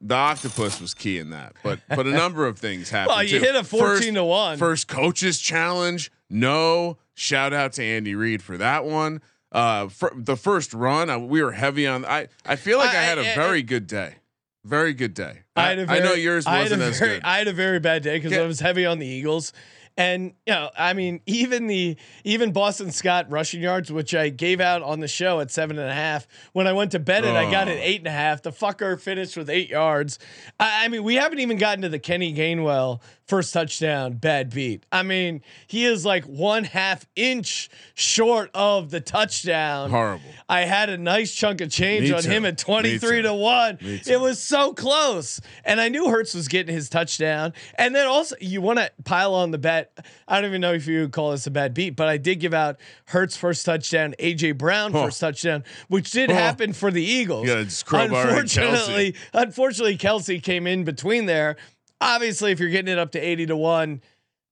The 0.00 0.14
octopus 0.14 0.80
was 0.80 0.94
key 0.94 1.18
in 1.18 1.30
that, 1.30 1.54
but 1.62 1.80
but 1.88 2.06
a 2.06 2.10
number 2.24 2.46
of 2.46 2.58
things 2.58 2.90
happened. 2.90 3.14
well, 3.16 3.22
you 3.22 3.38
too. 3.38 3.44
hit 3.44 3.54
a 3.54 3.64
fourteen 3.64 3.86
First- 3.96 4.14
to 4.14 4.24
one. 4.24 4.58
First 4.58 4.88
coaches 4.88 5.38
challenge. 5.40 6.10
No 6.28 6.98
shout 7.14 7.52
out 7.52 7.72
to 7.74 7.82
Andy 7.82 8.14
Reid 8.14 8.42
for 8.42 8.56
that 8.58 8.84
one. 8.84 9.20
Uh, 9.52 9.88
for 9.88 10.12
the 10.14 10.36
first 10.36 10.74
run, 10.74 11.08
I, 11.08 11.16
we 11.16 11.42
were 11.42 11.52
heavy 11.52 11.86
on. 11.86 12.04
I 12.04 12.28
I 12.44 12.56
feel 12.56 12.78
like 12.78 12.90
I, 12.90 12.98
I- 12.98 13.02
had 13.02 13.18
a 13.18 13.32
I- 13.32 13.34
very 13.34 13.62
good 13.62 13.86
day. 13.86 14.16
Very 14.64 14.94
good 14.94 15.14
day. 15.14 15.42
I, 15.54 15.68
had 15.68 15.78
a 15.78 15.82
I 15.82 15.98
know 16.00 16.08
very- 16.08 16.20
yours 16.22 16.44
wasn't 16.44 16.82
a 16.82 16.86
as 16.86 16.98
very, 16.98 17.12
good. 17.14 17.22
I 17.24 17.38
had 17.38 17.46
a 17.46 17.52
very 17.52 17.78
bad 17.78 18.02
day 18.02 18.18
because 18.18 18.32
Yeah. 18.32 18.40
I 18.42 18.46
was 18.48 18.58
heavy 18.58 18.84
on 18.84 18.98
the 18.98 19.06
Eagles, 19.06 19.52
and 19.96 20.34
you 20.46 20.52
know, 20.52 20.70
I 20.76 20.92
mean, 20.92 21.20
even 21.26 21.66
the 21.66 21.96
even 22.24 22.52
Boston 22.52 22.90
Scott 22.92 23.30
rushing 23.30 23.62
yards, 23.62 23.90
which 23.90 24.14
I 24.14 24.28
gave 24.28 24.60
out 24.60 24.82
on 24.82 25.00
the 25.00 25.08
show 25.08 25.40
at 25.40 25.50
seven 25.50 25.78
and 25.78 25.88
a 25.88 25.94
half. 25.94 26.26
When 26.52 26.66
I 26.66 26.72
went 26.72 26.92
to 26.92 26.98
bet 26.98 27.24
it, 27.24 27.34
I 27.34 27.50
got 27.50 27.68
it 27.68 27.78
Oh. 27.80 27.82
eight 27.84 27.98
and 28.00 28.06
a 28.08 28.12
half. 28.12 28.42
The 28.42 28.52
fucker 28.52 29.00
finished 29.00 29.36
with 29.36 29.48
eight 29.50 29.70
yards. 29.70 30.18
I, 30.60 30.84
I 30.84 30.88
mean, 30.88 31.02
we 31.04 31.14
haven't 31.16 31.38
even 31.40 31.56
gotten 31.58 31.82
to 31.82 31.88
the 31.88 31.98
Kenny 31.98 32.34
Gainwell 32.34 33.00
first 33.26 33.52
touchdown 33.52 34.14
bad 34.14 34.50
beat. 34.50 34.84
I 34.92 35.02
mean, 35.02 35.42
he 35.66 35.84
is 35.84 36.04
like 36.06 36.24
one 36.24 36.64
half 36.64 37.06
inch 37.16 37.68
short 37.94 38.50
of 38.54 38.90
the 38.90 39.00
touchdown. 39.00 39.90
Horrible. 39.90 40.22
I 40.48 40.60
had 40.60 40.90
a 40.90 40.96
nice 40.96 41.34
chunk 41.34 41.60
of 41.60 41.70
change 41.70 42.04
Me 42.04 42.12
on 42.12 42.22
too. 42.22 42.30
him 42.30 42.44
at 42.44 42.56
23 42.56 43.22
to 43.22 43.34
1. 43.34 43.78
It 44.06 44.20
was 44.20 44.40
so 44.40 44.72
close. 44.72 45.40
And 45.64 45.80
I 45.80 45.88
knew 45.88 46.08
Hurts 46.08 46.34
was 46.34 46.46
getting 46.46 46.74
his 46.74 46.88
touchdown. 46.88 47.52
And 47.76 47.94
then 47.94 48.06
also, 48.06 48.36
you 48.40 48.60
want 48.60 48.78
to 48.78 48.90
pile 49.04 49.34
on 49.34 49.50
the 49.50 49.58
bet. 49.58 49.98
I 50.28 50.40
don't 50.40 50.48
even 50.50 50.60
know 50.60 50.72
if 50.74 50.86
you 50.86 51.00
would 51.00 51.12
call 51.12 51.32
this 51.32 51.46
a 51.46 51.50
bad 51.50 51.74
beat, 51.74 51.96
but 51.96 52.06
I 52.08 52.18
did 52.18 52.36
give 52.36 52.54
out 52.54 52.78
Hurts 53.06 53.36
first 53.36 53.66
touchdown, 53.66 54.14
AJ 54.20 54.56
Brown 54.56 54.92
Huh. 54.92 55.06
first 55.06 55.20
touchdown, 55.20 55.64
which 55.88 56.12
did 56.12 56.30
Huh. 56.30 56.36
happen 56.36 56.72
for 56.72 56.90
the 56.92 57.02
Eagles. 57.02 57.48
Yeah, 57.48 57.56
it's 57.58 57.82
crowbar 57.82 58.28
and 58.28 58.38
Kelce. 58.48 58.62
unfortunately, 58.62 59.14
unfortunately, 59.32 59.98
Kelce 59.98 60.40
came 60.42 60.66
in 60.68 60.84
between 60.84 61.26
there. 61.26 61.56
Obviously, 62.00 62.52
if 62.52 62.60
you're 62.60 62.70
getting 62.70 62.92
it 62.92 62.98
up 62.98 63.12
to 63.12 63.18
80 63.18 63.46
to 63.46 63.56
1, 63.56 64.02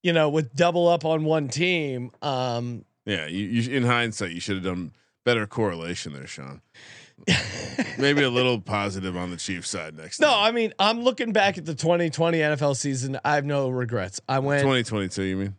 you 0.03 0.13
know, 0.13 0.29
with 0.29 0.55
double 0.55 0.89
up 0.89 1.05
on 1.05 1.25
one 1.25 1.49
team, 1.49 2.11
um, 2.23 2.85
Yeah, 3.05 3.27
you, 3.27 3.45
you 3.45 3.77
in 3.77 3.85
hindsight, 3.85 4.31
you 4.33 4.41
should 4.41 4.57
have 4.57 4.65
done 4.65 4.93
better 5.25 5.47
correlation 5.47 6.13
there, 6.13 6.27
Sean. 6.27 6.61
Maybe 7.99 8.23
a 8.23 8.31
little 8.31 8.61
positive 8.61 9.17
on 9.17 9.31
the 9.31 9.37
Chiefs 9.37 9.71
side 9.71 9.97
next. 9.97 10.21
No, 10.21 10.29
time. 10.29 10.45
I 10.45 10.51
mean, 10.51 10.75
I'm 10.79 11.03
looking 11.03 11.33
back 11.33 11.59
at 11.59 11.65
the 11.65 11.75
2020 11.75 12.39
NFL 12.39 12.77
season. 12.77 13.19
I 13.25 13.37
have 13.37 13.45
no 13.45 13.69
regrets. 13.69 14.21
I 14.29 14.41
went, 14.41 14.63
2022. 14.63 15.23
You 15.23 15.37
mean? 15.37 15.57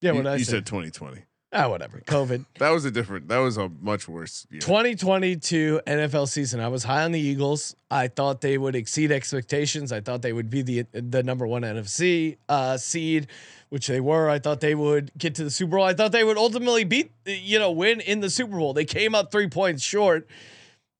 yeah, 0.00 0.10
you, 0.12 0.16
what 0.16 0.24
did 0.24 0.32
I 0.32 0.36
you 0.36 0.44
said 0.44 0.66
2020. 0.66 1.22
Ah, 1.52 1.68
whatever. 1.68 2.00
COVID. 2.06 2.46
That 2.58 2.70
was 2.70 2.84
a 2.84 2.90
different. 2.90 3.28
That 3.28 3.38
was 3.38 3.56
a 3.56 3.70
much 3.80 4.08
worse. 4.08 4.46
Year. 4.50 4.60
2022 4.60 5.80
NFL 5.86 6.28
season. 6.28 6.60
I 6.60 6.68
was 6.68 6.84
high 6.84 7.04
on 7.04 7.12
the 7.12 7.20
Eagles. 7.20 7.74
I 7.90 8.08
thought 8.08 8.40
they 8.40 8.58
would 8.58 8.74
exceed 8.76 9.10
expectations. 9.10 9.92
I 9.92 10.00
thought 10.00 10.22
they 10.22 10.32
would 10.32 10.50
be 10.50 10.62
the 10.62 10.86
the 10.92 11.22
number 11.22 11.46
one 11.46 11.62
NFC 11.62 12.36
uh, 12.48 12.76
seed, 12.76 13.28
which 13.70 13.86
they 13.86 14.00
were. 14.00 14.28
I 14.28 14.38
thought 14.38 14.60
they 14.60 14.74
would 14.74 15.10
get 15.16 15.34
to 15.36 15.44
the 15.44 15.50
Super 15.50 15.76
Bowl. 15.76 15.84
I 15.84 15.94
thought 15.94 16.12
they 16.12 16.24
would 16.24 16.36
ultimately 16.38 16.84
beat, 16.84 17.12
you 17.24 17.58
know, 17.58 17.70
win 17.70 18.00
in 18.00 18.20
the 18.20 18.30
Super 18.30 18.56
Bowl. 18.58 18.74
They 18.74 18.84
came 18.84 19.14
up 19.14 19.32
three 19.32 19.48
points 19.48 19.82
short. 19.82 20.28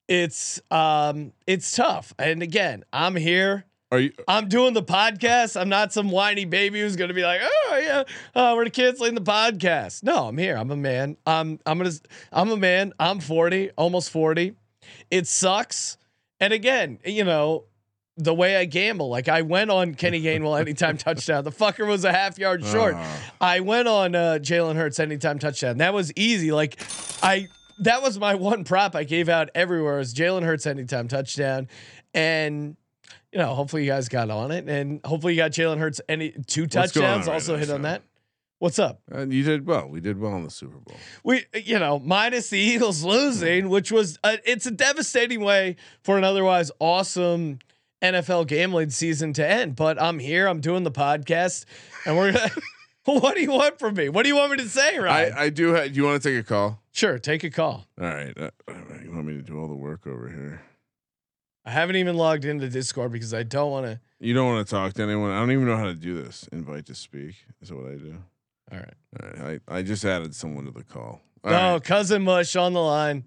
It's 0.09 0.61
um, 0.71 1.33
it's 1.47 1.77
tough. 1.77 2.15
And 2.19 2.43
again, 2.43 2.85
I'm 2.93 3.17
here. 3.17 3.67
Are 3.93 3.99
you? 3.99 4.13
I'm 4.29 4.49
doing 4.49 4.73
the 4.73 4.85
podcast. 4.85 5.61
I'm 5.61 5.69
not 5.69 5.93
some 5.93 6.11
whiny 6.11 6.45
baby 6.45 6.81
who's 6.81 6.95
going 6.95 7.09
to 7.09 7.15
be 7.15 7.25
like, 7.25 7.41
oh 7.43 7.81
yeah, 7.83 8.05
uh, 8.41 8.55
we're 8.57 8.67
canceling 8.67 9.17
the 9.17 9.21
podcast. 9.21 10.05
No, 10.05 10.29
I'm 10.29 10.39
here. 10.39 10.57
I'm 10.57 10.71
a 10.71 10.77
man. 10.77 11.17
I'm 11.27 11.59
I'm 11.67 11.79
gonna. 11.79 11.91
I'm 12.31 12.51
a 12.51 12.57
man. 12.57 12.93
I'm 13.01 13.19
40, 13.19 13.71
almost 13.77 14.11
40. 14.11 14.55
It 15.11 15.27
sucks. 15.27 15.97
And 16.39 16.53
again, 16.53 17.01
you 17.05 17.25
know, 17.25 17.65
the 18.17 18.33
way 18.33 18.57
I 18.57 18.65
gamble, 18.65 19.09
like 19.09 19.29
I 19.29 19.43
went 19.43 19.73
on 19.73 19.97
Kenny 19.97 20.23
Gainwell 20.23 20.61
anytime 20.61 20.97
touchdown. 20.99 21.43
The 21.43 21.51
fucker 21.51 21.85
was 21.85 22.05
a 22.05 22.13
half 22.13 22.39
yard 22.39 22.65
short. 22.65 22.95
Ah. 22.97 23.33
I 23.41 23.59
went 23.59 23.89
on 23.89 24.15
uh, 24.15 24.39
Jalen 24.41 24.77
Hurts 24.77 25.01
anytime 25.01 25.41
touchdown. 25.41 25.79
That 25.79 25.95
was 25.95 26.13
easy. 26.15 26.53
Like 26.53 26.81
I, 27.25 27.49
that 27.81 28.03
was 28.03 28.21
my 28.21 28.37
one 28.37 28.63
prop 28.63 28.95
I 28.95 29.03
gave 29.03 29.29
out 29.29 29.51
everywhere 29.57 29.99
was 29.99 30.15
Jalen 30.15 30.45
Hurts 30.45 30.67
anytime 30.67 31.09
touchdown, 31.09 31.67
and 32.15 32.77
you 33.33 33.39
know, 33.39 33.55
hopefully 33.55 33.85
you 33.85 33.91
guys 33.91 34.09
got 34.09 34.31
on 34.31 34.51
it, 34.51 34.69
and 34.69 35.01
hopefully 35.05 35.35
you 35.35 35.39
got 35.39 35.53
Jalen 35.53 35.79
Hurts 35.79 36.01
any 36.09 36.33
two 36.47 36.67
touchdowns. 36.67 37.27
right 37.27 37.35
also 37.35 37.55
now, 37.55 37.61
hit 37.61 37.71
on 37.71 37.83
that. 37.83 38.03
What's 38.59 38.79
up? 38.79 39.01
Uh, 39.11 39.27
you 39.27 39.43
did 39.43 39.67
well. 39.67 39.89
We 39.89 40.01
did 40.01 40.19
well 40.19 40.37
in 40.37 40.45
the 40.45 40.51
Super 40.51 40.77
Bowl. 40.77 40.97
We, 41.25 41.47
you 41.55 41.79
know, 41.79 41.99
minus 41.99 42.51
the 42.51 42.59
Eagles 42.59 43.03
losing, 43.03 43.71
which 43.71 43.91
was 43.91 44.19
a, 44.23 44.39
it's 44.45 44.67
a 44.67 44.71
devastating 44.71 45.41
way 45.41 45.77
for 46.03 46.19
an 46.19 46.25
otherwise 46.25 46.71
awesome 46.79 47.61
NFL 48.03 48.49
gambling 48.49 48.91
season 48.91 49.33
to 49.35 49.47
end. 49.47 49.77
But 49.77 50.01
I'm 50.01 50.19
here. 50.19 50.47
I'm 50.47 50.61
doing 50.61 50.85
the 50.85 50.91
podcast, 50.91 51.65
and 52.05 52.19
we're 52.19 52.33
gonna. 52.33 52.51
what 53.05 53.35
do 53.35 53.41
you 53.41 53.51
want 53.51 53.79
from 53.79 53.95
me? 53.95 54.11
What 54.11 54.25
do 54.25 54.29
you 54.29 54.37
want 54.37 54.51
me 54.53 54.59
to 54.59 54.69
say, 54.69 54.99
Ryan? 54.99 55.33
I 55.33 55.45
I 55.45 55.49
do. 55.49 55.75
Ha- 55.75 55.85
do 55.85 55.95
you 55.95 56.05
want 56.05 56.23
to 56.23 56.29
take 56.29 56.39
a 56.39 56.47
call? 56.47 56.81
sure, 56.93 57.19
take 57.19 57.45
a 57.45 57.51
call. 57.51 57.87
All 57.99 58.07
right. 58.07 58.37
Uh, 58.37 58.51
all 58.69 58.75
right. 58.75 59.05
You 59.05 59.13
want 59.13 59.25
me 59.25 59.35
to 59.35 59.43
do 59.43 59.59
all 59.59 59.69
the 59.69 59.75
work 59.75 60.07
over 60.07 60.29
here? 60.29 60.61
I 61.71 61.73
haven't 61.75 61.95
even 61.95 62.17
logged 62.17 62.45
into 62.47 62.69
Discord 62.69 63.13
because 63.13 63.33
I 63.33 63.45
don't 63.45 63.71
want 63.71 63.87
to. 63.87 64.01
You 64.19 64.35
don't 64.35 64.53
want 64.53 64.67
to 64.67 64.69
talk 64.75 64.93
to 64.95 65.03
anyone. 65.05 65.31
I 65.31 65.39
don't 65.39 65.53
even 65.53 65.67
know 65.67 65.77
how 65.77 65.85
to 65.85 65.95
do 65.95 66.21
this. 66.21 66.49
Invite 66.51 66.87
to 66.87 66.97
speak. 66.97 67.37
Is 67.63 67.69
that 67.69 67.77
what 67.77 67.93
I 67.93 67.95
do? 67.95 68.17
All 68.73 68.79
right. 68.79 68.95
All 69.23 69.45
right. 69.45 69.61
I, 69.69 69.77
I 69.77 69.83
just 69.83 70.05
added 70.05 70.35
someone 70.35 70.65
to 70.65 70.73
the 70.73 70.83
call. 70.83 71.21
All 71.45 71.51
No, 71.53 71.73
right. 71.75 71.85
cousin 71.85 72.23
Mush 72.23 72.57
on 72.57 72.73
the 72.73 72.81
line. 72.83 73.23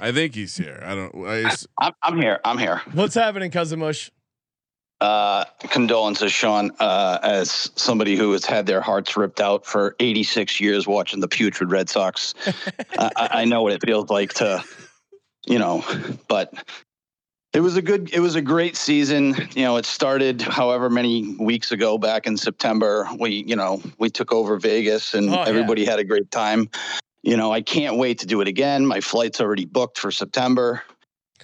I 0.00 0.12
think 0.12 0.34
he's 0.34 0.56
here. 0.56 0.82
I 0.82 0.94
don't. 0.94 1.26
I 1.28 1.42
just, 1.42 1.66
I'm, 1.78 1.92
I'm 2.02 2.16
here. 2.18 2.40
I'm 2.42 2.56
here. 2.56 2.80
What's 2.94 3.14
happening, 3.14 3.50
cousin 3.50 3.78
Mush? 3.80 4.10
Uh, 5.02 5.44
condolences, 5.60 6.32
Sean, 6.32 6.70
uh, 6.80 7.18
as 7.22 7.70
somebody 7.76 8.16
who 8.16 8.32
has 8.32 8.46
had 8.46 8.64
their 8.64 8.80
hearts 8.80 9.14
ripped 9.14 9.42
out 9.42 9.66
for 9.66 9.94
86 10.00 10.58
years 10.58 10.86
watching 10.86 11.20
the 11.20 11.28
putrid 11.28 11.70
Red 11.70 11.90
Sox. 11.90 12.32
I, 12.98 13.10
I 13.14 13.28
I 13.42 13.44
know 13.44 13.62
what 13.62 13.72
it 13.74 13.84
feels 13.84 14.08
like 14.08 14.32
to, 14.34 14.64
you 15.46 15.58
know, 15.58 15.84
but 16.28 16.52
it 17.52 17.60
was 17.60 17.76
a 17.76 17.82
good, 17.82 18.12
it 18.12 18.20
was 18.20 18.34
a 18.34 18.42
great 18.42 18.76
season. 18.76 19.34
You 19.54 19.62
know, 19.64 19.76
it 19.76 19.86
started 19.86 20.42
however 20.42 20.90
many 20.90 21.34
weeks 21.38 21.72
ago 21.72 21.96
back 21.98 22.26
in 22.26 22.36
September. 22.36 23.08
We, 23.18 23.44
you 23.46 23.56
know, 23.56 23.80
we 23.98 24.10
took 24.10 24.32
over 24.32 24.58
Vegas 24.58 25.14
and 25.14 25.30
Oh, 25.30 25.34
yeah. 25.34 25.44
everybody 25.46 25.84
had 25.84 25.98
a 25.98 26.04
great 26.04 26.30
time. 26.30 26.68
You 27.22 27.36
know, 27.36 27.52
I 27.52 27.62
can't 27.62 27.96
wait 27.96 28.18
to 28.20 28.26
do 28.26 28.40
it 28.40 28.48
again. 28.48 28.86
My 28.86 29.00
flight's 29.00 29.40
already 29.40 29.64
booked 29.64 29.98
for 29.98 30.10
September. 30.10 30.82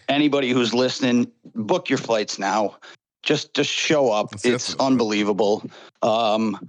Anybody 0.09 0.51
who's 0.51 0.75
listening, 0.75 1.31
book 1.55 1.89
your 1.89 1.99
flights 1.99 2.39
now. 2.39 2.77
Just 3.23 3.55
just 3.55 3.71
show 3.71 4.11
up. 4.11 4.31
That's- 4.33 4.45
it's 4.45 4.67
that's- 4.73 4.87
unbelievable. 4.87 5.63
Um, 6.03 6.69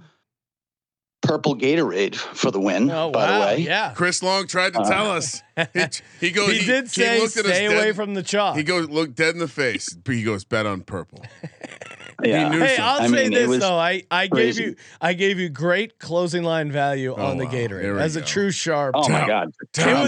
purple 1.24 1.56
Gatorade 1.56 2.14
for 2.14 2.50
the 2.50 2.60
win. 2.60 2.90
Oh 2.90 3.10
by 3.10 3.24
wow, 3.24 3.38
the 3.38 3.46
way, 3.46 3.58
yeah. 3.58 3.92
Chris 3.94 4.22
Long 4.22 4.46
tried 4.46 4.74
to 4.74 4.80
uh-huh. 4.80 4.90
tell 4.90 5.10
us. 5.10 5.42
He, 5.72 5.86
he 6.26 6.30
goes. 6.30 6.52
He 6.52 6.64
did 6.64 6.90
say 6.90 7.20
looked 7.20 7.36
at 7.36 7.46
us 7.46 7.52
stay 7.52 7.66
away 7.66 7.86
dead- 7.86 7.96
from 7.96 8.14
the 8.14 8.22
chalk. 8.22 8.56
He 8.56 8.62
goes 8.62 8.88
look 8.88 9.14
dead 9.14 9.34
in 9.34 9.40
the 9.40 9.48
face. 9.48 9.96
He 10.06 10.22
goes 10.22 10.44
bet 10.44 10.66
on 10.66 10.82
purple. 10.82 11.24
yeah. 12.22 12.52
Hey. 12.52 12.76
I'll 12.78 13.00
I 13.02 13.06
say 13.08 13.28
mean, 13.28 13.32
this 13.32 13.60
though. 13.60 13.76
I, 13.78 14.02
I 14.10 14.26
gave 14.28 14.58
you 14.58 14.76
I 15.00 15.12
gave 15.14 15.38
you 15.38 15.48
great 15.48 15.98
closing 15.98 16.42
line 16.44 16.70
value 16.70 17.14
on 17.14 17.38
the 17.38 17.46
wow. 17.46 17.50
Gatorade 17.52 17.94
we 17.94 18.00
as 18.00 18.16
a 18.16 18.22
true 18.22 18.50
sharp. 18.50 18.94
Oh 18.96 19.08
my 19.08 19.20
Tout. 19.20 19.28
God! 19.28 19.48
It 19.48 19.54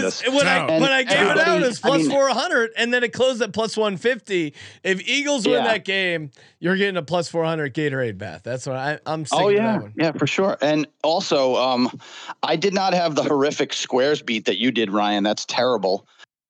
was 0.03 0.21
Tremendous. 0.21 0.27
when 0.29 0.47
I 0.47 0.79
when 0.79 0.91
I 0.91 1.03
gave 1.03 1.11
it 1.13 1.27
out, 1.27 1.37
everybody- 1.39 1.63
it 1.63 1.67
was 1.67 1.83
I 1.83 1.87
plus 1.87 2.01
mean- 2.03 2.11
four 2.11 2.29
hundred, 2.29 2.71
and 2.77 2.93
then 2.93 3.03
it 3.03 3.13
closed 3.13 3.41
at 3.41 3.53
plus 3.53 3.75
one 3.75 3.97
fifty. 3.97 4.53
If 4.83 5.07
Eagles 5.07 5.45
win 5.47 5.63
that 5.63 5.85
game, 5.85 6.31
you're 6.59 6.77
getting 6.77 6.97
a 6.97 7.03
plus 7.03 7.29
four 7.29 7.43
hundred 7.45 7.73
Gatorade 7.73 8.17
bath. 8.17 8.41
That's 8.43 8.65
what 8.65 8.75
I, 8.75 8.99
I'm 9.05 9.25
sticking 9.25 9.45
Oh 9.45 9.49
yeah, 9.49 9.71
that 9.73 9.81
one. 9.81 9.93
yeah, 9.97 10.11
for 10.13 10.27
sure. 10.27 10.57
And 10.61 10.87
also, 11.03 11.55
um, 11.55 11.89
I 12.43 12.55
did 12.55 12.73
not 12.73 12.93
have 12.93 13.15
the 13.15 13.23
horrific 13.23 13.73
squares 13.73 14.21
beat 14.21 14.45
that 14.45 14.57
you 14.57 14.71
did, 14.71 14.91
Ryan. 14.91 15.23
That's 15.23 15.45
terrible. 15.45 16.07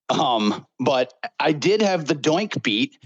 Um, 0.09 0.65
but 0.79 1.13
I 1.39 1.51
did 1.51 1.81
have 1.81 2.05
the 2.05 2.15
doink 2.15 2.63
beat. 2.63 2.97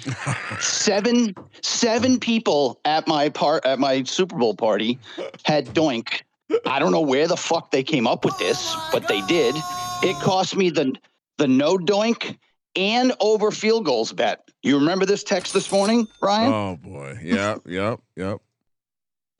seven 0.59 1.33
seven 1.61 2.19
people 2.19 2.79
at 2.85 3.07
my 3.07 3.29
part 3.29 3.65
at 3.65 3.79
my 3.79 4.03
Super 4.03 4.37
Bowl 4.37 4.55
party 4.55 4.99
had 5.43 5.67
doink. 5.73 6.21
I 6.65 6.79
don't 6.79 6.91
know 6.91 7.01
where 7.01 7.27
the 7.27 7.37
fuck 7.37 7.71
they 7.71 7.83
came 7.83 8.05
up 8.05 8.25
with 8.25 8.37
this, 8.37 8.75
but 8.91 9.07
they 9.07 9.21
did. 9.21 9.55
It 10.03 10.19
cost 10.21 10.55
me 10.55 10.69
the 10.69 10.93
the 11.37 11.47
no 11.47 11.77
doink 11.77 12.37
and 12.75 13.13
over 13.19 13.51
field 13.51 13.85
goals 13.85 14.13
bet. 14.13 14.49
You 14.61 14.77
remember 14.77 15.05
this 15.05 15.23
text 15.23 15.53
this 15.53 15.71
morning, 15.71 16.07
Ryan? 16.21 16.53
Oh 16.53 16.75
boy. 16.75 17.19
Yep. 17.23 17.61
Yep. 17.65 18.01
Yep. 18.15 18.41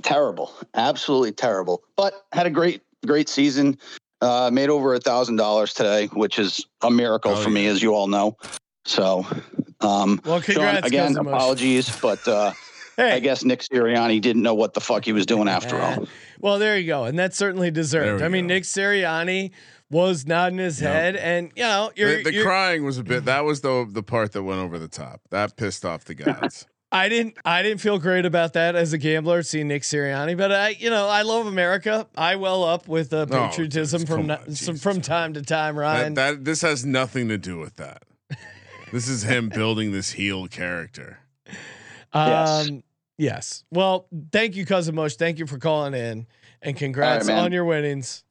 terrible, 0.03 0.51
absolutely 0.73 1.31
terrible. 1.31 1.83
But 1.95 2.25
had 2.31 2.47
a 2.47 2.49
great, 2.49 2.81
great 3.05 3.29
season. 3.29 3.77
Uh, 4.21 4.51
made 4.53 4.69
over 4.69 4.93
a 4.93 4.99
thousand 4.99 5.37
dollars 5.37 5.73
today, 5.73 6.05
which 6.13 6.37
is 6.37 6.63
a 6.81 6.91
miracle 6.91 7.31
Oh, 7.31 7.35
for 7.41 7.49
me, 7.49 7.65
as 7.65 7.81
you 7.81 7.95
all 7.95 8.07
know. 8.07 8.37
So, 8.85 9.25
um, 9.79 10.21
Well, 10.25 10.41
Sean, 10.41 10.77
again, 10.83 11.15
Cosimo. 11.15 11.31
apologies, 11.31 11.99
but 11.99 12.27
uh, 12.27 12.53
Hey, 12.97 13.13
I 13.13 13.19
guess 13.19 13.43
Nick 13.43 13.61
Sirianni 13.61 14.21
didn't 14.21 14.43
know 14.43 14.53
what 14.53 14.73
the 14.75 14.81
fuck 14.81 15.05
he 15.05 15.11
was 15.13 15.25
doing 15.25 15.47
after 15.47 15.79
all. 15.81 16.07
Well, 16.39 16.59
there 16.59 16.77
you 16.77 16.85
go, 16.85 17.05
and 17.05 17.17
that's 17.17 17.35
certainly 17.37 17.71
deserved. 17.71 18.19
we 18.21 18.25
I 18.25 18.29
mean, 18.29 18.45
go. 18.47 18.53
Nick 18.53 18.63
Sirianni 18.63 19.51
was 19.89 20.27
nodding 20.27 20.59
his 20.59 20.79
Yep. 20.81 20.91
head, 20.93 21.15
and 21.15 21.51
you 21.55 21.63
know, 21.63 21.91
you're, 21.95 22.17
The, 22.17 22.23
the 22.23 22.33
you're- 22.33 22.43
crying 22.45 22.83
was 22.83 22.97
a 22.99 23.03
bit. 23.03 23.25
That 23.25 23.43
was 23.43 23.61
the 23.61 23.87
the 23.89 24.03
part 24.03 24.33
that 24.33 24.43
went 24.43 24.59
over 24.59 24.77
the 24.77 24.87
top. 24.87 25.21
That 25.31 25.55
pissed 25.57 25.83
off 25.83 26.05
the 26.05 26.13
guys. 26.15 26.67
I 26.93 27.07
didn't 27.09 27.37
I 27.45 27.61
didn't 27.63 27.79
feel 27.79 27.97
great 27.99 28.25
about 28.25 28.53
that 28.53 28.75
as 28.75 28.91
a 28.91 28.97
gambler 28.97 29.43
seeing 29.43 29.69
Nick 29.69 29.83
Sirianni, 29.83 30.37
but 30.37 30.51
I 30.51 30.69
you 30.69 30.89
know 30.89 31.07
I 31.07 31.21
love 31.21 31.47
America. 31.47 32.07
I 32.17 32.35
well 32.35 32.63
up 32.63 32.87
with 32.87 33.13
uh, 33.13 33.25
Oh, 33.29 33.47
patriotism 33.47 34.01
Jesus, 34.01 34.09
from 34.09 34.17
come 34.21 34.27
no- 34.27 34.35
on, 34.35 34.55
some, 34.55 34.75
from 34.75 35.01
time 35.01 35.33
to 35.35 35.41
time, 35.41 35.75
that, 35.75 35.81
Ryan. 35.81 36.13
that 36.15 36.43
this 36.45 36.61
has 36.63 36.85
nothing 36.85 37.29
to 37.29 37.37
do 37.37 37.57
with 37.59 37.75
that. 37.77 38.03
This 38.91 39.07
is 39.07 39.23
him 39.23 39.47
building 39.47 39.93
this 39.93 40.11
heel 40.11 40.49
character. 40.49 41.19
Yes. 42.13 42.67
um, 42.69 42.83
yes. 43.17 43.63
Well, 43.71 44.05
thank 44.33 44.57
you, 44.57 44.65
cousin 44.65 44.95
Mush. 44.95 45.15
Thank 45.15 45.39
you 45.39 45.47
for 45.47 45.57
calling 45.59 45.93
in, 45.93 46.27
and 46.61 46.75
congrats 46.75 47.27
man. 47.27 47.39
on 47.39 47.51
your 47.53 47.63
winnings. 47.63 48.25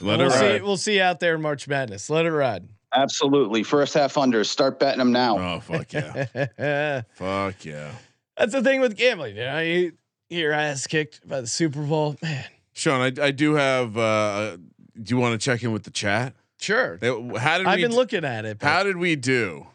Let 0.00 0.18
we'll 0.18 0.26
it 0.26 0.30
see. 0.32 0.44
ride. 0.44 0.62
We'll 0.64 0.76
see 0.76 0.96
you 0.96 1.02
out 1.02 1.20
there 1.20 1.36
in 1.36 1.40
March 1.42 1.68
Madness. 1.68 2.10
Let 2.10 2.26
it 2.26 2.32
ride. 2.32 2.64
Absolutely, 2.94 3.62
first 3.62 3.94
half 3.94 4.14
unders. 4.14 4.46
Start 4.46 4.78
betting 4.78 4.98
them 4.98 5.12
now. 5.12 5.38
Oh 5.38 5.60
fuck 5.60 5.92
yeah. 5.92 6.26
That's 6.56 7.08
fuck 7.14 7.64
yeah. 7.64 7.92
That's 8.36 8.52
the 8.52 8.62
thing 8.62 8.80
with 8.80 8.96
gambling. 8.96 9.36
You 9.36 9.44
know, 9.44 9.58
you 9.60 9.92
get 10.30 10.38
your 10.38 10.52
ass 10.52 10.86
kicked 10.86 11.26
by 11.28 11.40
the 11.40 11.46
Super 11.46 11.82
Bowl, 11.82 12.16
man. 12.22 12.44
Sean, 12.72 13.00
I, 13.00 13.24
I 13.26 13.30
do 13.30 13.54
have. 13.54 13.96
uh 13.96 14.56
Do 14.56 15.14
you 15.14 15.18
want 15.20 15.38
to 15.40 15.44
check 15.44 15.62
in 15.62 15.72
with 15.72 15.84
the 15.84 15.90
chat? 15.90 16.34
Sure. 16.58 16.96
They- 16.98 17.08
How 17.38 17.58
did 17.58 17.66
I've 17.66 17.76
we 17.76 17.82
been 17.82 17.90
d- 17.90 17.96
looking 17.96 18.24
at 18.24 18.44
it. 18.44 18.58
but- 18.58 18.66
How 18.68 18.82
did 18.82 18.96
we 18.96 19.16
do 19.16 19.66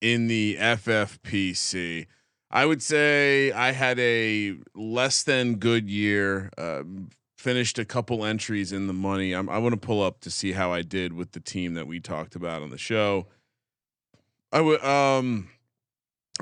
in 0.00 0.26
the 0.26 0.56
FFPC? 0.58 2.06
I 2.50 2.66
would 2.66 2.82
say 2.82 3.50
I 3.52 3.72
had 3.72 3.98
a 3.98 4.54
less 4.74 5.22
than 5.22 5.56
good 5.56 5.88
year. 5.88 6.50
Uh, 6.56 6.82
finished 7.44 7.78
a 7.78 7.84
couple 7.84 8.24
entries 8.24 8.72
in 8.72 8.86
the 8.86 8.94
money. 8.94 9.32
I'm, 9.34 9.50
I 9.50 9.58
want 9.58 9.74
to 9.74 9.86
pull 9.86 10.02
up 10.02 10.20
to 10.20 10.30
see 10.30 10.52
how 10.52 10.72
I 10.72 10.80
did 10.80 11.12
with 11.12 11.32
the 11.32 11.40
team 11.40 11.74
that 11.74 11.86
we 11.86 12.00
talked 12.00 12.34
about 12.34 12.62
on 12.62 12.70
the 12.70 12.78
show. 12.78 13.26
I 14.50 14.62
would. 14.62 14.82
Um, 14.82 15.50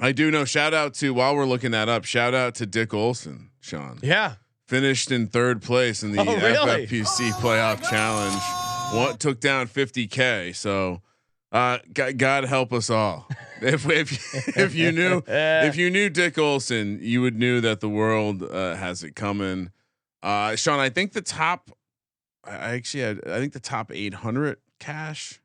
I 0.01 0.13
do 0.13 0.31
know. 0.31 0.45
Shout 0.45 0.73
out 0.73 0.95
to 0.95 1.13
while 1.13 1.35
we're 1.35 1.45
looking 1.45 1.73
that 1.73 1.89
up. 1.89 2.05
Shout 2.05 2.35
out 2.35 2.55
to 2.57 2.67
Dick 2.67 2.95
Olson, 2.95 3.51
Sean. 3.61 3.99
Yeah. 4.01 4.35
Finished 4.69 5.11
in 5.11 5.27
third 5.27 5.61
place 5.61 6.03
in 6.05 6.13
the 6.13 6.21
Oh, 6.21 6.25
really? 6.37 6.87
FFPC 6.87 7.33
playoff 7.33 7.83
challenge. 7.91 8.41
What 8.95 9.19
took 9.21 9.41
down 9.41 9.67
50k. 9.67 10.55
So, 10.55 11.03
uh, 11.51 11.79
God, 11.93 12.17
God 12.17 12.45
help 12.45 12.73
us 12.73 12.89
all. 12.89 13.29
If 13.65 13.89
if 13.89 14.59
if 14.59 14.75
you 14.75 14.91
knew 14.91 15.23
if 15.29 15.77
you 15.77 15.89
knew 15.89 16.11
Dick 16.11 16.37
Olson, 16.37 16.99
you 17.01 17.23
would 17.23 17.39
knew 17.39 17.61
that 17.61 17.79
the 17.79 17.89
world 17.89 18.43
uh, 18.43 18.75
has 18.75 19.05
it 19.05 19.15
coming. 19.15 19.71
Uh, 20.23 20.57
Sean, 20.57 20.79
I 20.79 20.89
think 20.89 21.13
the 21.13 21.23
top. 21.23 21.71
I 22.45 22.75
actually 22.75 23.03
had. 23.03 23.21
I 23.27 23.39
think 23.39 23.53
the 23.53 23.61
top 23.61 23.91
800 23.93 24.59
cash. 24.79 25.41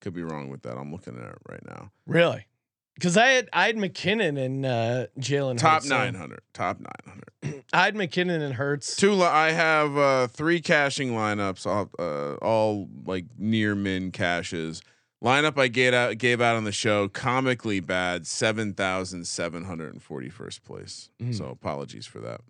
Could 0.00 0.14
be 0.14 0.22
wrong 0.22 0.48
with 0.48 0.62
that. 0.62 0.76
I'm 0.76 0.92
looking 0.92 1.16
at 1.16 1.24
it 1.24 1.38
right 1.48 1.64
now. 1.66 1.90
Really? 2.06 2.46
Because 2.94 3.16
I 3.16 3.28
had 3.28 3.48
I 3.52 3.66
had 3.66 3.76
McKinnon 3.76 4.38
and 4.38 4.66
uh, 4.66 5.06
Jalen. 5.18 5.58
Top 5.58 5.82
Hurts, 5.82 5.88
so 5.88 5.96
900. 5.98 6.40
Top 6.52 6.78
900. 6.80 7.64
I 7.72 7.84
had 7.84 7.94
McKinnon 7.94 8.40
and 8.40 8.54
Hurts. 8.54 8.96
Two. 8.96 9.12
li- 9.12 9.22
I 9.22 9.52
have 9.52 9.96
uh, 9.96 10.26
three 10.26 10.60
cashing 10.60 11.12
lineups. 11.12 11.66
All, 11.66 11.90
uh, 11.98 12.34
all 12.44 12.88
like 13.06 13.26
near 13.36 13.74
min 13.74 14.10
cashes. 14.10 14.82
Lineup 15.22 15.58
I 15.58 15.68
gave 15.68 15.94
out 15.94 16.18
gave 16.18 16.40
out 16.40 16.56
on 16.56 16.64
the 16.64 16.72
show 16.72 17.08
comically 17.08 17.80
bad. 17.80 18.26
Seven 18.26 18.74
thousand 18.74 19.26
seven 19.26 19.64
hundred 19.64 19.92
and 19.92 20.02
forty 20.02 20.28
first 20.28 20.64
place. 20.64 21.10
Mm. 21.20 21.36
So 21.36 21.46
apologies 21.46 22.06
for 22.06 22.20
that. 22.20 22.40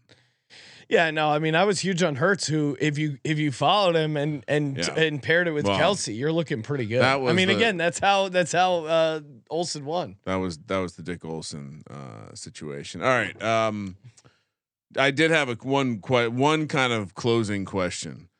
Yeah, 0.89 1.11
no, 1.11 1.29
I 1.29 1.39
mean 1.39 1.55
I 1.55 1.65
was 1.65 1.81
huge 1.81 2.03
on 2.03 2.17
Hurts. 2.17 2.47
Who, 2.47 2.77
if 2.81 2.97
you 2.97 3.19
if 3.23 3.39
you 3.39 3.53
followed 3.53 3.95
him 3.95 4.17
and 4.17 4.43
and 4.49 4.79
Yeah. 4.79 4.95
and 4.95 5.23
paired 5.23 5.47
it 5.47 5.51
with 5.53 5.67
Well, 5.67 5.79
Kelce, 5.79 6.17
you're 6.17 6.33
looking 6.33 6.63
pretty 6.63 6.87
good. 6.87 7.03
that 7.03 7.19
I 7.21 7.33
mean, 7.35 7.49
the- 7.49 7.57
again, 7.57 7.77
that's 7.77 7.99
how 7.99 8.29
that's 8.31 8.53
how 8.53 8.85
uh, 8.87 9.21
Olson 9.51 9.85
won. 9.85 10.17
That 10.25 10.37
was 10.37 10.57
that 10.67 10.79
was 10.79 10.95
the 10.95 11.03
Dick 11.03 11.25
Olson 11.27 11.83
uh, 11.91 12.35
situation. 12.35 13.03
All 13.03 13.09
right. 13.09 13.41
Um, 13.43 13.97
I 14.97 15.11
did 15.11 15.31
have 15.31 15.51
a 15.51 15.55
one 15.57 15.99
quite 15.99 16.33
one 16.33 16.67
kind 16.69 16.95
of 16.95 17.15
closing 17.15 17.67
question 17.67 18.31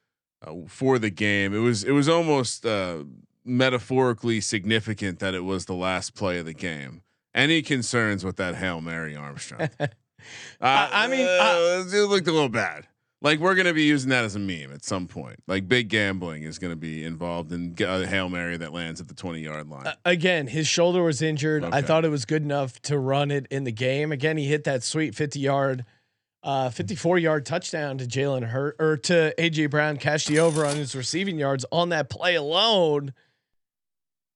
uh, 0.47 0.55
for 0.69 0.99
the 0.99 1.11
game. 1.11 1.53
It 1.55 1.59
was 1.59 1.85
it 1.85 1.93
was 1.93 2.09
almost 2.09 2.65
uh, 2.65 3.05
metaphorically 3.45 4.41
significant 4.41 5.19
that 5.19 5.35
it 5.35 5.45
was 5.45 5.67
the 5.67 5.75
last 5.75 6.15
play 6.15 6.39
of 6.39 6.47
the 6.47 6.55
game. 6.55 7.03
Any 7.35 7.61
concerns 7.61 8.25
with 8.25 8.37
that 8.37 8.55
hail 8.55 8.81
mary, 8.81 9.15
Armstrong? 9.15 9.69
uh, 10.61 10.89
I- 10.93 11.05
I 11.05 11.07
mean, 11.09 11.27
uh, 11.27 11.85
it 11.97 12.09
looked 12.09 12.29
a 12.29 12.33
little 12.33 12.49
bad. 12.49 12.87
Like 13.21 13.41
we're 13.41 13.57
gonna 13.57 13.75
be 13.75 13.83
using 13.83 14.11
that 14.11 14.25
as 14.25 14.37
a 14.37 14.39
meme 14.39 14.71
at 14.73 14.85
some 14.85 15.09
point. 15.09 15.43
Like 15.49 15.67
big 15.67 15.89
gambling 15.89 16.45
is 16.45 16.61
gonna 16.61 16.77
be 16.77 17.03
involved 17.03 17.51
in 17.51 17.75
a 17.81 18.07
hail 18.07 18.29
mary 18.29 18.57
that 18.59 18.73
lands 18.73 19.01
at 19.01 19.09
the 19.09 19.15
twenty 19.15 19.41
yard 19.41 19.69
line. 19.69 19.89
Uh, 19.89 19.95
again, 20.05 20.47
his 20.47 20.69
shoulder 20.69 21.03
was 21.03 21.21
injured. 21.21 21.65
I 21.65 21.83
thought 21.83 22.05
it 22.05 22.11
was 22.11 22.25
good 22.25 22.43
enough 22.45 22.81
to 22.83 22.97
run 22.97 23.33
it 23.33 23.47
in 23.51 23.65
the 23.65 23.73
game. 23.73 24.13
Again, 24.13 24.37
he 24.37 24.47
hit 24.47 24.63
that 24.65 24.85
sweet 24.85 25.17
50 25.17 25.41
yard, 25.41 25.85
uh, 26.45 26.71
54 26.71 27.19
yard 27.19 27.45
touchdown 27.45 27.99
to 27.99 28.05
Jalen 28.05 28.45
Hurt 28.51 28.77
or 28.79 28.97
to 28.99 29.35
AJ 29.37 29.71
Brown, 29.71 29.97
cashed 29.97 30.29
the 30.29 30.39
over 30.39 30.65
on 30.65 30.77
his 30.77 30.95
receiving 30.95 31.41
yards 31.41 31.65
on 31.73 31.89
that 31.89 32.09
play 32.09 32.37
alone. 32.37 33.13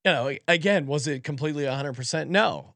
You 0.05 0.11
know, 0.11 0.33
again, 0.49 0.87
was 0.89 1.07
it 1.07 1.23
completely 1.23 1.63
100%? 1.65 2.29
No. 2.31 2.75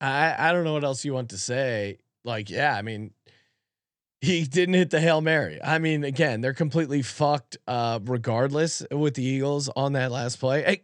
I, 0.00 0.36
I 0.38 0.52
don't 0.52 0.62
know 0.62 0.74
what 0.74 0.84
else 0.84 1.04
you 1.04 1.12
want 1.12 1.30
to 1.30 1.38
say. 1.38 1.98
Like, 2.24 2.50
yeah, 2.50 2.74
I 2.76 2.82
mean, 2.82 3.12
he 4.20 4.44
didn't 4.46 4.74
hit 4.74 4.90
the 4.90 5.00
Hail 5.00 5.20
Mary. 5.20 5.58
I 5.62 5.78
mean, 5.78 6.04
again, 6.04 6.40
they're 6.40 6.54
completely 6.54 7.02
fucked 7.02 7.56
uh, 7.66 8.00
regardless 8.04 8.82
with 8.90 9.14
the 9.14 9.24
Eagles 9.24 9.68
on 9.76 9.92
that 9.94 10.10
last 10.10 10.38
play. 10.40 10.66
I- 10.66 10.80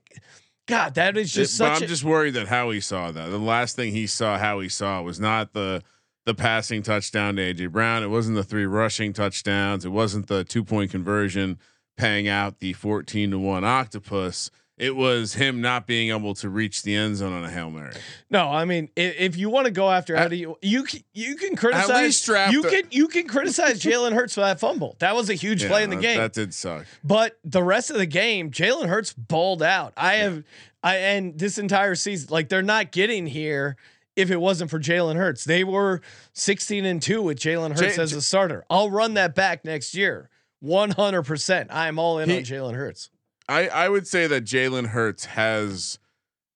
God, 0.69 0.95
that 0.95 1.17
is 1.17 1.33
just 1.33 1.55
It- 1.55 1.57
such 1.59 1.77
I'm 1.77 1.83
a, 1.85 1.87
just 1.87 2.03
worried 2.03 2.35
that 2.35 2.49
Howie 2.49 2.81
saw 2.81 3.13
that. 3.13 3.29
The 3.31 3.39
last 3.39 3.77
thing 3.77 3.93
he 3.93 4.09
saw, 4.09 4.37
Howie 4.37 4.69
saw, 4.69 5.01
was 5.03 5.21
not 5.21 5.53
the 5.53 5.83
the 6.25 6.35
passing 6.35 6.83
touchdown 6.83 7.37
to 7.37 7.55
AJ 7.55 7.71
Brown. 7.71 8.03
It 8.03 8.09
wasn't 8.09 8.35
the 8.35 8.43
three 8.43 8.67
rushing 8.67 9.13
touchdowns. 9.13 9.85
It 9.85 9.91
wasn't 9.93 10.27
the 10.27 10.43
two 10.43 10.65
point 10.65 10.91
conversion 10.91 11.61
paying 11.97 12.27
out 12.27 12.59
the 12.59 12.73
14 12.73 13.31
to 13.31 13.39
one 13.39 13.63
octopus. 13.63 14.51
It 14.79 14.95
was 14.95 15.33
him 15.33 15.63
not 15.63 15.87
being 15.87 16.11
able 16.11 16.35
to 16.35 16.51
reach 16.51 16.83
the 16.83 16.95
end 16.95 17.17
zone 17.17 17.33
on 17.33 17.43
a 17.45 17.51
hail 17.51 17.71
mary. 17.71 17.95
No, 18.29 18.51
I 18.51 18.67
mean, 18.67 18.91
if, 18.95 19.15
if 19.19 19.37
you 19.39 19.49
want 19.49 19.65
to 19.65 19.71
go 19.71 19.91
after 19.91 20.15
At- 20.15 20.27
Eddie, 20.27 20.47
you 20.61 20.83
can, 20.83 21.01
you 21.15 21.37
can 21.37 21.57
criticize. 21.57 22.29
you 22.53 22.63
can 22.63 22.83
you 22.91 23.09
can 23.09 23.27
criticize 23.27 23.81
Jalen 23.83 24.13
Hurts 24.13 24.35
for 24.35 24.43
that 24.43 24.61
fumble. 24.61 24.95
That 24.99 25.15
was 25.17 25.31
a 25.31 25.35
huge 25.35 25.63
Yeah, 25.63 25.71
play 25.71 25.83
in 25.83 25.89
the 25.89 25.97
that- 25.97 26.03
game. 26.03 26.19
That 26.19 26.35
did 26.35 26.53
suck. 26.53 26.85
but 27.03 27.39
the 27.43 27.63
rest 27.63 27.91
of 27.91 27.97
the 27.97 28.05
game, 28.07 28.51
Jalen 28.51 28.89
Hurts 28.89 29.15
balled 29.15 29.63
out. 29.63 29.95
I 29.97 30.17
have, 30.17 30.45
I 30.83 30.97
and 30.97 31.39
this 31.39 31.57
entire 31.57 31.95
season, 31.95 32.29
like 32.31 32.51
they're 32.51 32.61
not 32.61 32.93
getting 32.93 33.27
here 33.27 33.77
if 34.15 34.31
it 34.31 34.37
wasn't 34.41 34.71
for 34.71 34.79
Jalen 34.79 35.17
Hurts. 35.17 35.45
They 35.45 35.65
were 35.65 36.03
sixteen 36.35 36.85
and 36.85 37.01
two 37.01 37.23
with 37.23 37.39
Jalen 37.39 37.71
Hurts 37.79 37.97
J- 37.97 38.03
as 38.03 38.13
a 38.13 38.21
starter. 38.21 38.67
I'll 38.69 38.91
run 38.91 39.15
that 39.15 39.35
back 39.35 39.65
next 39.65 39.95
year. 39.95 40.29
One 40.61 40.91
hundred 40.91 41.23
percent. 41.23 41.71
I 41.73 41.89
am 41.89 41.99
all 41.99 42.19
in 42.19 42.29
He- 42.29 42.37
on 42.37 42.43
Jalen 42.43 42.75
Hurts. 42.75 43.09
I 43.49 43.69
I 43.69 43.89
would 43.89 44.07
say 44.07 44.27
that 44.27 44.45
Jalen 44.45 44.89
Hurts 44.89 45.27
has 45.27 45.99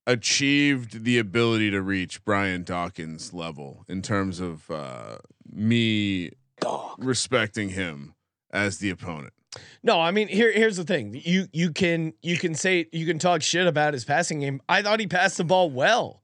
achieved 0.06 1.04
the 1.04 1.18
ability 1.18 1.70
to 1.70 1.80
reach 1.82 2.24
Brian 2.24 2.64
Dawkins 2.64 3.32
level 3.32 3.84
in 3.88 4.02
terms 4.02 4.40
of 4.40 4.70
uh, 4.70 5.18
me 5.50 6.30
respecting 6.98 7.70
him 7.70 8.14
as 8.52 8.78
the 8.78 8.90
opponent. 8.90 9.32
No, 9.82 10.00
I 10.00 10.10
mean 10.10 10.28
here 10.28 10.52
here's 10.52 10.76
the 10.76 10.84
thing. 10.84 11.20
You 11.24 11.46
you 11.52 11.72
can 11.72 12.12
you 12.22 12.36
can 12.38 12.54
say 12.54 12.86
you 12.92 13.06
can 13.06 13.18
talk 13.18 13.42
shit 13.42 13.66
about 13.66 13.94
his 13.94 14.04
passing 14.04 14.40
game. 14.40 14.60
I 14.68 14.82
thought 14.82 15.00
he 15.00 15.06
passed 15.06 15.36
the 15.38 15.44
ball 15.44 15.70
well 15.70 16.22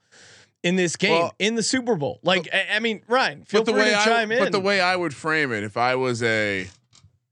in 0.63 0.77
this 0.77 0.97
game 0.97 1.13
Well- 1.13 1.35
in 1.39 1.55
the 1.55 1.63
Super 1.63 1.97
Bowl. 1.97 2.21
Like 2.23 2.49
I, 2.53 2.77
I 2.77 2.79
mean, 2.81 3.03
Ryan, 3.09 3.45
feel 3.45 3.65
free 3.65 3.75
way 3.75 3.91
to 3.91 3.99
I, 3.99 4.05
chime 4.05 4.33
in. 4.33 4.39
but 4.39 4.53
the 4.53 4.61
way 4.61 4.81
I 4.81 4.95
would 4.97 5.15
frame 5.15 5.53
it, 5.53 5.65
if 5.65 5.77
I 5.77 5.95
was 5.97 6.23
a, 6.23 6.69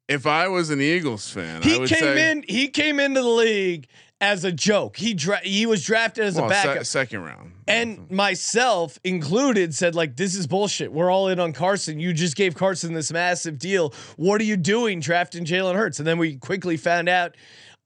if 0.08 0.26
I 0.26 0.48
was 0.48 0.70
an 0.70 0.80
Eagles 0.80 1.28
fan, 1.30 1.62
I 1.62 1.66
he 1.66 1.78
would 1.78 1.88
came 1.88 2.16
in 2.18 2.44
he 2.48 2.68
came 2.68 3.00
into 3.00 3.22
the 3.22 3.28
league 3.28 3.86
as 4.20 4.44
a 4.44 4.52
joke. 4.52 4.96
He 4.96 5.12
dra- 5.14 5.40
he 5.42 5.66
was 5.66 5.84
drafted 5.84 6.24
as 6.24 6.36
well, 6.36 6.50
a 6.50 6.54
se- 6.54 6.66
backup. 6.68 6.86
second 6.86 7.22
round, 7.24 7.52
And 7.66 8.10
myself 8.10 8.98
included 9.04 9.74
said 9.74 9.94
like 9.94 10.16
this 10.16 10.34
is 10.34 10.46
bullshit. 10.46 10.92
We're 10.92 11.10
all 11.10 11.28
in 11.28 11.38
on 11.40 11.52
Carson. 11.52 11.98
You 12.00 12.12
just 12.12 12.36
gave 12.36 12.54
Carson 12.54 12.94
this 12.94 13.12
massive 13.12 13.58
deal. 13.58 13.92
What 14.16 14.40
are 14.40 14.44
you 14.44 14.56
doing 14.56 15.00
drafting 15.00 15.44
Jalen 15.44 15.74
Hurts? 15.74 15.98
And 15.98 16.06
then 16.06 16.18
we 16.18 16.36
quickly 16.36 16.76
found 16.76 17.08
out 17.08 17.34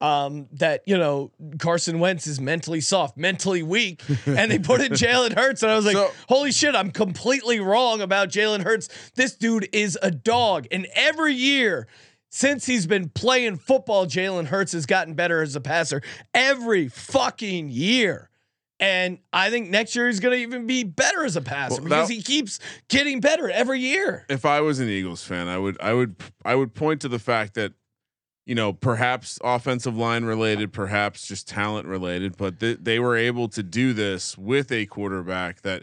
um, 0.01 0.47
that 0.53 0.83
you 0.87 0.97
know 0.97 1.33
Carson 1.59 1.99
Wentz 1.99 2.29
is 2.29 2.41
mentally 2.41 2.81
soft, 2.81 3.17
mentally 3.17 3.65
weak, 3.65 4.01
and 4.27 4.49
they 4.51 4.59
put 4.61 4.81
in 4.81 4.93
Jalen 4.93 5.35
Hurts. 5.37 5.63
And 5.65 5.73
I 5.73 5.77
was 5.77 5.87
like, 5.87 5.97
So- 5.97 6.13
holy 6.29 6.53
shit, 6.53 6.77
I'm 6.77 6.91
completely 6.93 7.59
wrong 7.59 8.01
about 8.01 8.29
Jalen 8.29 8.63
Hurts. 8.63 8.89
This 9.17 9.35
dude 9.35 9.69
is 9.73 9.99
a 10.03 10.11
dog, 10.13 10.67
and 10.71 10.87
every 10.95 11.35
year. 11.35 11.89
Since 12.31 12.67
he's 12.67 12.87
been 12.87 13.09
playing 13.09 13.57
football, 13.57 14.07
Jalen 14.07 14.47
Hurts 14.47 14.73
has 14.73 14.85
gotten 14.87 15.15
better 15.15 15.41
as 15.43 15.57
a 15.57 15.61
passer 15.61 16.03
every 16.35 16.89
fucking 16.89 17.71
year. 17.71 18.29
And 18.81 19.19
I 19.33 19.51
think 19.51 19.71
next 19.71 19.97
year 19.97 20.07
he's 20.07 20.21
going 20.21 20.37
to 20.37 20.43
even 20.43 20.67
be 20.67 20.85
better 20.85 21.25
as 21.25 21.35
a 21.37 21.41
passer 21.41 21.77
Well, 21.77 21.85
because 21.85 22.09
that- 22.09 22.15
he 22.15 22.23
keeps 22.23 22.61
getting 22.89 23.21
better 23.21 23.51
every 23.51 23.81
year. 23.81 24.25
if 24.29 24.45
I 24.45 24.61
was 24.61 24.79
an 24.79 24.89
Eagles 24.89 25.25
fan, 25.25 25.49
I 25.49 25.59
would 25.59 25.81
I 25.81 25.95
would 25.95 26.17
I 26.45 26.55
would 26.55 26.75
point 26.75 27.01
to 27.01 27.09
the 27.09 27.19
fact 27.19 27.55
that 27.55 27.73
you 28.47 28.55
know 28.55 28.73
perhaps 28.73 29.39
offensive 29.43 29.97
line 29.97 30.25
related, 30.25 30.73
perhaps 30.73 31.27
just 31.27 31.49
talent 31.49 31.89
related, 31.89 32.37
but 32.37 32.61
th- 32.61 32.79
they 32.83 32.99
were 33.01 33.17
able 33.17 33.49
to 33.49 33.63
do 33.65 33.93
this 33.93 34.39
with 34.39 34.71
a 34.71 34.87
quarterback 34.87 35.63
that 35.63 35.83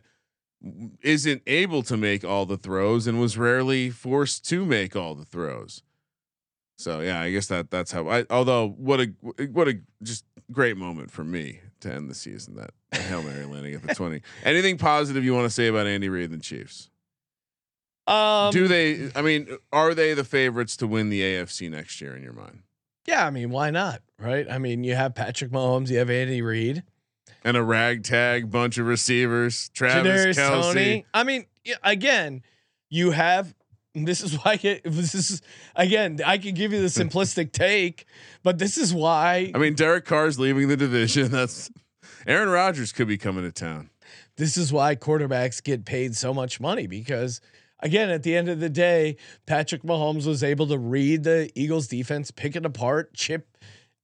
isn't 1.01 1.41
able 1.47 1.83
to 1.83 1.97
make 1.97 2.23
all 2.23 2.45
the 2.45 2.57
throws 2.57 3.07
and 3.07 3.19
was 3.19 3.37
rarely 3.37 3.89
forced 3.89 4.47
to 4.49 4.65
make 4.65 4.95
all 4.95 5.13
the 5.15 5.25
throws. 5.25 5.83
So 6.77 6.99
yeah, 6.99 7.21
I 7.21 7.31
guess 7.31 7.47
that 7.47 7.71
that's 7.71 7.91
how 7.91 8.09
I 8.09 8.25
although 8.29 8.69
what 8.77 8.99
a 8.99 9.05
what 9.51 9.67
a 9.67 9.79
just 10.03 10.25
great 10.51 10.77
moment 10.77 11.09
for 11.11 11.23
me 11.23 11.61
to 11.81 11.93
end 11.93 12.09
the 12.09 12.15
season 12.15 12.55
that 12.55 12.71
Hail 12.91 13.23
Mary 13.23 13.45
landing 13.45 13.75
at 13.75 13.81
the 13.83 13.93
20. 13.95 14.21
Anything 14.43 14.77
positive 14.77 15.23
you 15.23 15.33
want 15.33 15.45
to 15.45 15.49
say 15.49 15.67
about 15.67 15.87
Andy 15.87 16.09
Reid 16.09 16.31
and 16.31 16.39
the 16.39 16.43
Chiefs? 16.43 16.89
Um, 18.07 18.51
Do 18.51 18.67
they? 18.67 19.09
I 19.15 19.21
mean, 19.21 19.47
are 19.71 19.93
they 19.95 20.13
the 20.13 20.23
favorites 20.23 20.77
to 20.77 20.87
win 20.87 21.09
the 21.09 21.21
AFC 21.21 21.71
next 21.71 21.99
year 22.01 22.15
in 22.15 22.21
your 22.23 22.33
mind? 22.33 22.59
Yeah, 23.07 23.25
I 23.25 23.29
mean, 23.29 23.49
why 23.49 23.71
not? 23.71 24.01
Right? 24.19 24.45
I 24.49 24.57
mean, 24.57 24.83
you 24.83 24.95
have 24.95 25.15
Patrick 25.15 25.51
Mahomes, 25.51 25.89
you 25.89 25.97
have 25.97 26.09
Andy 26.09 26.41
Reid, 26.41 26.83
And 27.43 27.55
a 27.57 27.63
ragtag 27.63 28.49
bunch 28.51 28.77
of 28.77 28.85
receivers, 28.87 29.69
Travis 29.69 30.37
Kelce. 30.37 30.61
Toney. 30.61 31.05
I 31.13 31.23
mean, 31.23 31.45
again, 31.83 32.43
you 32.89 33.11
have. 33.11 33.53
This 34.05 34.21
is 34.21 34.35
why 34.43 34.59
it, 34.61 34.81
this 34.83 35.15
is 35.15 35.41
again. 35.75 36.19
I 36.25 36.37
could 36.37 36.55
give 36.55 36.73
you 36.73 36.81
the 36.81 36.87
simplistic 36.87 37.53
take, 37.53 38.05
but 38.43 38.57
this 38.59 38.77
is 38.77 38.93
why 38.93 39.51
I 39.55 39.57
mean, 39.57 39.73
Derek 39.73 40.05
Carr's 40.05 40.37
leaving 40.37 40.67
the 40.67 40.75
division. 40.77 41.31
That's 41.31 41.71
Aaron 42.27 42.49
Rodgers 42.49 42.91
could 42.91 43.07
be 43.07 43.17
coming 43.17 43.43
to 43.43 43.51
town. 43.51 43.89
this 44.37 44.57
is 44.57 44.73
why 44.73 44.95
quarterbacks 44.95 45.63
get 45.63 45.85
paid 45.85 46.15
so 46.15 46.33
much 46.33 46.59
money 46.59 46.87
because 46.87 47.39
again 47.79 48.09
at 48.09 48.23
the 48.23 48.35
end 48.35 48.49
of 48.49 48.59
the 48.59 48.69
day 48.69 49.15
Patrick 49.45 49.83
Mahomes 49.83 50.25
was 50.27 50.43
able 50.43 50.67
to 50.67 50.77
read 50.77 51.23
the 51.23 51.49
Eagles 51.55 51.87
defense 51.87 52.31
pick 52.31 52.55
it 52.55 52.65
apart 52.65 53.13
chip 53.13 53.47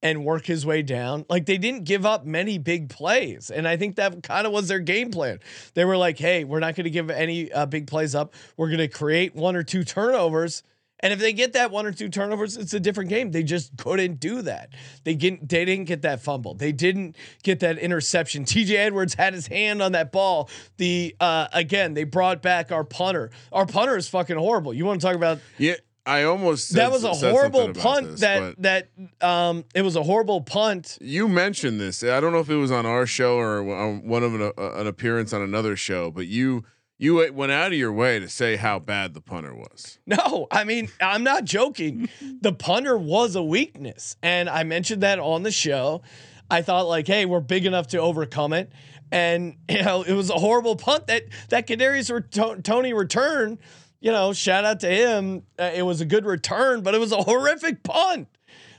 and 0.04 0.26
work 0.26 0.46
his 0.46 0.66
way 0.66 0.82
down 0.82 1.26
like 1.30 1.46
they 1.46 1.58
didn't 1.58 1.84
give 1.84 2.06
up 2.06 2.26
many 2.26 2.58
big 2.58 2.90
plays 2.90 3.50
and 3.52 3.68
I 3.68 3.78
think 3.78 3.96
that 3.96 4.24
kind 4.24 4.48
of 4.48 4.54
was 4.54 4.68
their 4.68 4.80
game 4.80 5.12
plan 5.12 5.40
they 5.74 5.86
were 5.86 5.98
like 5.98 6.18
hey 6.18 6.44
we're 6.44 6.60
not 6.60 6.76
going 6.76 6.86
to 6.86 6.90
give 6.92 7.10
any 7.10 7.52
uh, 7.52 7.66
big 7.66 7.88
plays 7.88 8.16
up 8.16 8.34
we're 8.58 8.68
going 8.68 8.80
to 8.80 8.88
create 8.88 9.36
one 9.36 9.56
or 9.56 9.64
two 9.64 9.84
turnovers 9.84 10.64
and 11.02 11.12
if 11.12 11.20
they 11.20 11.34
get 11.34 11.54
that 11.54 11.72
one 11.72 11.86
or 11.86 11.92
two 11.92 12.10
turnovers, 12.10 12.58
it's 12.58 12.74
a 12.74 12.80
different 12.80 13.10
game. 13.10 13.32
They 13.32 13.44
just 13.44 13.76
couldn't 13.78 14.20
do 14.20 14.44
that. 14.44 14.70
They 15.04 15.16
get 15.16 15.48
they 15.48 15.66
didn't 15.66 15.86
get 15.86 16.04
that 16.04 16.22
fumble. 16.22 16.54
They 16.54 16.72
didn't 16.72 17.16
get 17.44 17.60
that 17.62 17.78
interception. 17.80 18.46
TJ 18.52 18.76
Edwards 18.76 19.16
had 19.16 19.34
his 19.34 19.48
hand 19.48 19.82
on 19.82 19.94
that 19.94 20.12
ball. 20.12 20.50
The 20.78 21.16
uh 21.20 21.48
again, 21.54 21.94
they 21.94 22.04
brought 22.04 22.42
back 22.42 22.72
our 22.72 22.84
punter. 22.84 23.32
Our 23.52 23.66
punter 23.66 23.98
is 23.98 24.08
fucking 24.08 24.38
horrible. 24.38 24.74
You 24.74 24.86
want 24.86 25.02
to 25.02 25.08
talk 25.08 25.16
about 25.16 25.40
Yeah, 25.58 25.76
I 26.06 26.24
almost 26.24 26.70
said, 26.70 26.78
that 26.78 26.92
was 26.92 27.04
a 27.04 27.14
horrible 27.14 27.74
punt 27.74 28.12
this, 28.12 28.20
that 28.22 28.56
that 28.62 28.90
um 29.22 29.66
it 29.76 29.84
was 29.84 29.96
a 29.96 30.04
horrible 30.04 30.42
punt. 30.42 30.98
you 31.02 31.28
mentioned 31.28 31.80
this. 31.80 32.04
I 32.04 32.20
don't 32.20 32.32
know 32.34 32.40
if 32.40 32.50
it 32.50 32.56
was 32.56 32.72
on 32.72 32.86
our 32.86 33.06
show 33.06 33.38
or 33.38 33.60
on 33.74 34.08
one 34.08 34.24
of 34.24 34.34
an, 34.34 34.52
uh, 34.58 34.72
an 34.74 34.88
appearance 34.88 35.32
on 35.34 35.42
another 35.42 35.76
show, 35.76 36.10
but 36.12 36.28
you 36.28 36.64
you 36.98 37.16
went 37.34 37.52
out 37.52 37.68
of 37.72 37.78
your 37.78 37.92
way 37.92 38.20
to 38.20 38.30
say 38.30 38.56
how 38.58 38.78
bad 38.78 39.14
the 39.16 39.22
punter 39.22 39.56
was. 39.56 39.98
No, 40.06 40.48
I 40.52 40.64
mean, 40.66 40.90
I'm 41.02 41.24
not 41.24 41.46
joking. 41.46 42.10
the 42.42 42.54
punter 42.54 42.96
was 42.98 43.36
a 43.36 43.42
weakness. 43.44 44.16
And 44.22 44.48
I 44.50 44.64
mentioned 44.64 45.02
that 45.04 45.18
on 45.18 45.42
the 45.44 45.52
show. 45.52 46.02
I 46.50 46.62
thought 46.62 46.88
like, 46.88 47.08
hey, 47.08 47.26
we're 47.26 47.40
big 47.40 47.66
enough 47.66 47.88
to 47.88 47.98
overcome 48.00 48.54
it. 48.54 48.72
And 49.12 49.56
you 49.70 49.82
know, 49.84 50.04
it 50.04 50.14
was 50.14 50.30
a 50.30 50.36
horrible 50.40 50.76
punt 50.76 51.08
that 51.08 51.24
that 51.50 51.68
Kadarius 51.68 52.10
or 52.12 52.22
to- 52.22 52.62
Toney 52.62 52.94
return. 52.94 53.58
You 54.02 54.12
know, 54.12 54.34
shout 54.34 54.66
out 54.66 54.80
to 54.82 54.88
him. 54.90 55.44
Uh, 55.60 55.72
it 55.74 55.84
was 55.84 56.02
a 56.02 56.06
good 56.06 56.26
return, 56.26 56.82
but 56.82 56.94
it 56.96 57.00
was 57.00 57.12
a 57.12 57.22
horrific 57.24 57.84
punt. 57.84 58.28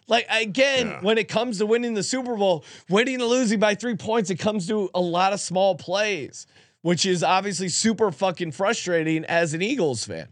Like 0.09 0.27
again, 0.29 0.89
Yeah. 0.89 1.01
when 1.01 1.17
it 1.17 1.29
comes 1.29 1.59
to 1.59 1.67
winning 1.67 1.95
the 1.95 2.03
Super 2.03 2.37
Bowl, 2.37 2.65
winning 2.91 3.23
or 3.23 3.27
losing 3.27 3.61
by 3.61 3.77
three 3.77 3.95
points, 3.95 4.31
it 4.31 4.37
comes 4.41 4.67
to 4.67 4.91
a 4.95 5.01
lot 5.01 5.33
of 5.33 5.41
small 5.41 5.77
plays, 5.77 6.47
which 6.83 7.07
is 7.07 7.23
obviously 7.23 7.69
super 7.69 8.11
fucking 8.11 8.51
frustrating 8.53 9.25
as 9.25 9.55
an 9.55 9.63
Eagles 9.63 10.05
fan. 10.05 10.29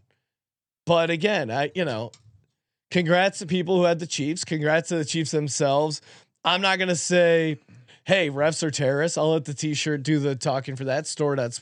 But 0.87 1.09
again, 1.09 1.53
I 1.53 1.71
you 1.75 1.85
know, 1.85 2.11
congrats 2.91 3.39
to 3.39 3.47
people 3.47 3.77
who 3.77 3.85
had 3.85 4.01
the 4.01 4.07
Chiefs. 4.09 4.45
Congrats 4.45 4.89
to 4.89 4.97
the 4.97 5.05
Chiefs 5.05 5.31
themselves. 5.31 6.01
I'm 6.45 6.61
not 6.63 6.81
gonna 6.81 6.97
say, 6.97 7.61
hey, 8.05 8.29
refs 8.29 8.65
are 8.65 8.73
terrorists. 8.73 9.17
I'll 9.17 9.33
let 9.35 9.45
the 9.45 9.55
T-shirt 9.55 10.03
do 10.03 10.19
the 10.19 10.35
talking 10.35 10.75
for 10.75 10.85
that. 10.85 11.07
Store 11.07 11.39
at 11.39 11.53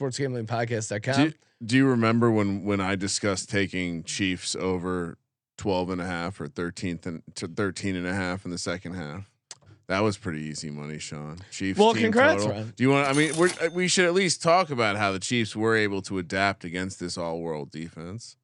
Do 1.17 1.33
do 1.65 1.77
you 1.77 1.87
remember 1.87 2.31
when 2.31 2.65
when 2.65 2.81
I 2.81 2.95
discussed 2.97 3.51
taking 3.51 4.05
Chiefs 4.05 4.55
over 4.55 5.19
12 5.57 5.91
and 5.91 6.01
a 6.01 6.07
half 6.07 6.41
or 6.41 6.47
13th 6.47 7.07
and 7.07 7.23
to 7.35 7.49
13 7.49 7.97
and 7.97 8.07
a 8.07 8.15
half 8.15 8.45
in 8.45 8.51
the 8.51 8.59
second 8.59 8.95
half? 8.95 9.31
That 9.89 10.01
was 10.01 10.19
pretty 10.19 10.43
easy 10.43 10.71
money, 10.71 10.99
Sean. 10.99 11.39
Chiefs. 11.51 11.79
Well, 11.79 11.95
congrats. 11.95 12.45
Do 12.45 12.73
you 12.85 12.91
want? 12.91 13.09
I 13.09 13.15
mean, 13.15 13.35
we're, 13.37 13.49
uh, 13.61 13.71
we 13.73 13.89
should 13.89 14.05
at 14.05 14.13
least 14.13 14.43
talk 14.43 14.69
about 14.69 14.97
how 14.97 15.13
the 15.13 15.19
Chiefs 15.19 15.57
were 15.57 15.75
able 15.75 16.03
to 16.03 16.19
adapt 16.19 16.63
against 16.63 17.01
this 17.01 17.17
all-world 17.17 17.71
defense. 17.71 18.37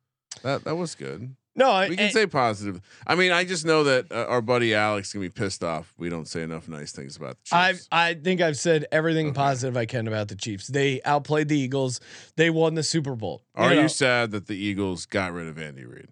That 0.43 0.65
that 0.65 0.77
was 0.77 0.95
good. 0.95 1.37
No, 1.57 1.71
I, 1.71 1.89
We 1.89 1.97
can 1.97 2.07
and- 2.07 2.13
say 2.13 2.27
positive. 2.27 2.81
I 3.07 3.15
mean, 3.15 3.31
I 3.31 3.45
just 3.45 3.65
know 3.65 3.85
that 3.85 4.11
uh, 4.11 4.27
our 4.29 4.43
buddy 4.43 4.75
Alex 4.75 5.13
can 5.13 5.21
be 5.21 5.29
pissed 5.29 5.63
off. 5.63 5.95
We 5.97 6.09
don't 6.09 6.27
say 6.27 6.43
enough 6.43 6.69
nice 6.69 6.91
things 6.91 7.17
about 7.17 7.37
the 7.49 7.57
I 7.57 7.73
Chiefs. 7.73 7.89
I 7.93 8.15
think 8.15 8.41
I've 8.41 8.59
said 8.59 8.87
everything 8.91 9.29
Okay. 9.29 9.35
positive 9.37 9.77
I 9.77 9.87
can 9.87 10.09
about 10.09 10.29
the 10.29 10.35
Chiefs. 10.35 10.67
They 10.67 11.01
outplayed 11.05 11.49
the 11.49 11.59
Eagles. 11.59 12.01
They 12.37 12.51
won 12.51 12.75
the 12.75 12.83
Super 12.83 13.15
Bowl. 13.15 13.45
Are 13.55 13.73
know, 13.73 13.83
you 13.83 13.89
sad 13.89 14.33
that 14.33 14.47
the 14.49 14.57
Eagles 14.57 15.07
got 15.07 15.33
rid 15.33 15.47
of 15.47 15.57
Andy 15.59 15.85
Reid? 15.85 16.09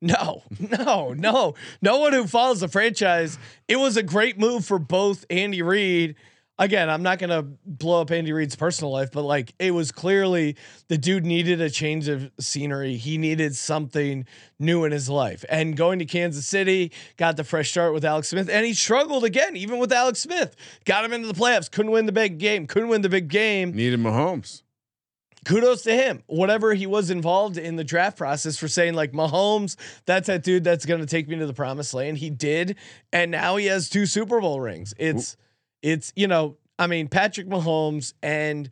No, 0.00 0.44
no, 0.78 1.12
no. 1.14 1.54
No 1.82 1.98
one 1.98 2.12
who 2.12 2.26
follows 2.26 2.60
the 2.60 2.68
franchise. 2.68 3.38
It 3.68 3.76
was 3.76 3.96
a 3.96 4.02
great 4.02 4.38
move 4.38 4.64
for 4.64 4.78
both 4.78 5.26
Andy 5.28 5.62
Reid. 5.62 6.14
Again, 6.60 6.90
I'm 6.90 7.02
not 7.02 7.18
gonna 7.18 7.42
blow 7.64 8.02
up 8.02 8.10
Andy 8.10 8.34
Reid's 8.34 8.54
personal 8.54 8.92
life, 8.92 9.10
but 9.10 9.22
like 9.22 9.54
it 9.58 9.70
was 9.70 9.90
clearly 9.90 10.56
the 10.88 10.98
dude 10.98 11.24
needed 11.24 11.58
a 11.62 11.70
change 11.70 12.06
of 12.06 12.30
scenery. 12.38 12.96
He 12.96 13.16
needed 13.16 13.56
something 13.56 14.26
new 14.58 14.84
in 14.84 14.92
his 14.92 15.08
life. 15.08 15.42
And 15.48 15.74
going 15.74 16.00
to 16.00 16.04
Kansas 16.04 16.46
City, 16.46 16.92
got 17.16 17.38
the 17.38 17.44
fresh 17.44 17.70
start 17.70 17.94
with 17.94 18.04
Alex 18.04 18.28
Smith, 18.28 18.50
and 18.50 18.66
he 18.66 18.74
struggled 18.74 19.24
again, 19.24 19.56
even 19.56 19.78
with 19.78 19.90
Alex 19.90 20.20
Smith. 20.20 20.54
Got 20.84 21.02
him 21.06 21.14
into 21.14 21.28
the 21.28 21.34
playoffs, 21.34 21.70
couldn't 21.70 21.92
win 21.92 22.04
the 22.04 22.12
big 22.12 22.36
game, 22.36 22.66
couldn't 22.66 22.90
win 22.90 23.00
the 23.00 23.08
big 23.08 23.28
game 23.28 23.72
Needed 23.72 23.98
Mahomes. 23.98 24.60
kudos 25.46 25.80
to 25.84 25.94
him. 25.94 26.22
Whatever 26.26 26.74
he 26.74 26.86
was 26.86 27.08
involved 27.08 27.56
in 27.56 27.76
the 27.76 27.84
draft 27.84 28.18
process 28.18 28.58
for 28.58 28.68
saying 28.68 28.92
like 28.92 29.12
Mahomes, 29.12 29.76
that's 30.04 30.26
that 30.26 30.42
dude 30.42 30.64
that's 30.64 30.84
going 30.84 31.00
to 31.00 31.06
take 31.06 31.26
me 31.26 31.36
to 31.36 31.46
the 31.46 31.54
promised 31.54 31.94
land. 31.94 32.18
He 32.18 32.28
did, 32.28 32.76
and 33.14 33.30
now 33.30 33.56
he 33.56 33.64
has 33.64 33.88
two 33.88 34.04
Super 34.04 34.42
Bowl 34.42 34.60
rings. 34.60 34.92
It's 34.98 35.38
it's 35.82 36.12
you 36.16 36.26
know, 36.28 36.56
I 36.78 36.86
mean 36.86 37.08
Patrick 37.08 37.48
Mahomes 37.48 38.14
and 38.22 38.68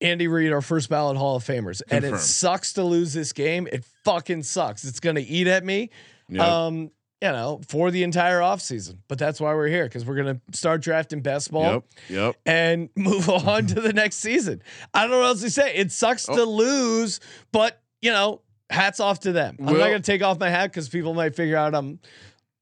Andy 0.00 0.28
Reid 0.28 0.52
are 0.52 0.60
first 0.62 0.88
ballot 0.88 1.16
Hall 1.16 1.36
of 1.36 1.44
Famers, 1.44 1.82
and 1.90 2.04
it 2.04 2.18
sucks 2.18 2.74
to 2.74 2.84
lose 2.84 3.12
this 3.12 3.32
game. 3.32 3.66
It 3.70 3.84
fucking 4.04 4.44
sucks. 4.44 4.84
It's 4.84 5.00
going 5.00 5.16
to 5.16 5.22
eat 5.22 5.48
at 5.48 5.64
me. 5.64 5.90
Yeah. 6.28 6.66
Um, 6.66 6.92
you 7.20 7.32
know, 7.32 7.60
for 7.66 7.90
the 7.90 8.04
entire 8.04 8.38
offseason. 8.38 8.98
But 9.08 9.18
that's 9.18 9.40
why 9.40 9.52
we're 9.54 9.66
here 9.66 9.82
because 9.84 10.04
we're 10.04 10.14
gonna 10.14 10.40
start 10.52 10.82
drafting 10.82 11.20
best 11.20 11.50
ball 11.50 11.72
Yep. 11.72 11.84
Yep. 12.10 12.36
and 12.46 12.90
move 12.96 13.28
on 13.28 13.66
to 13.66 13.80
the 13.80 13.92
next 13.92 14.16
season. 14.18 14.62
I 14.94 15.00
don't 15.02 15.10
know 15.10 15.18
what 15.18 15.26
else 15.26 15.40
to 15.40 15.50
say. 15.50 15.74
It 15.74 15.90
sucks 15.90 16.26
to 16.26 16.44
lose, 16.44 17.18
but 17.50 17.82
you 18.00 18.12
know, 18.12 18.42
hats 18.70 19.00
off 19.00 19.18
to 19.20 19.32
them. 19.32 19.56
I'm 19.58 19.66
not 19.66 19.86
gonna 19.86 19.98
take 20.00 20.22
off 20.22 20.38
my 20.38 20.48
hat 20.48 20.70
because 20.70 20.88
people 20.88 21.12
might 21.12 21.34
figure 21.34 21.56
out 21.56 21.74
I'm 21.74 21.98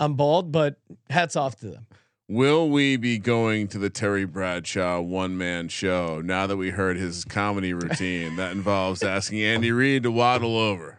I'm 0.00 0.14
bald, 0.14 0.52
but 0.52 0.76
hats 1.10 1.36
off 1.36 1.56
to 1.56 1.68
them. 1.68 1.86
Will 2.28 2.68
we 2.68 2.96
be 2.96 3.18
going 3.18 3.68
to 3.68 3.78
the 3.78 3.88
Terry 3.88 4.24
Bradshaw 4.24 5.00
one 5.00 5.38
man 5.38 5.68
show 5.68 6.20
now 6.20 6.48
that 6.48 6.56
we 6.56 6.70
heard 6.70 6.96
his 6.96 7.24
comedy 7.24 7.72
routine 7.72 8.34
that 8.34 8.50
involves 8.50 9.04
asking 9.04 9.44
Andy 9.44 9.70
Reid 9.70 10.02
to 10.02 10.10
waddle 10.10 10.58
over? 10.58 10.98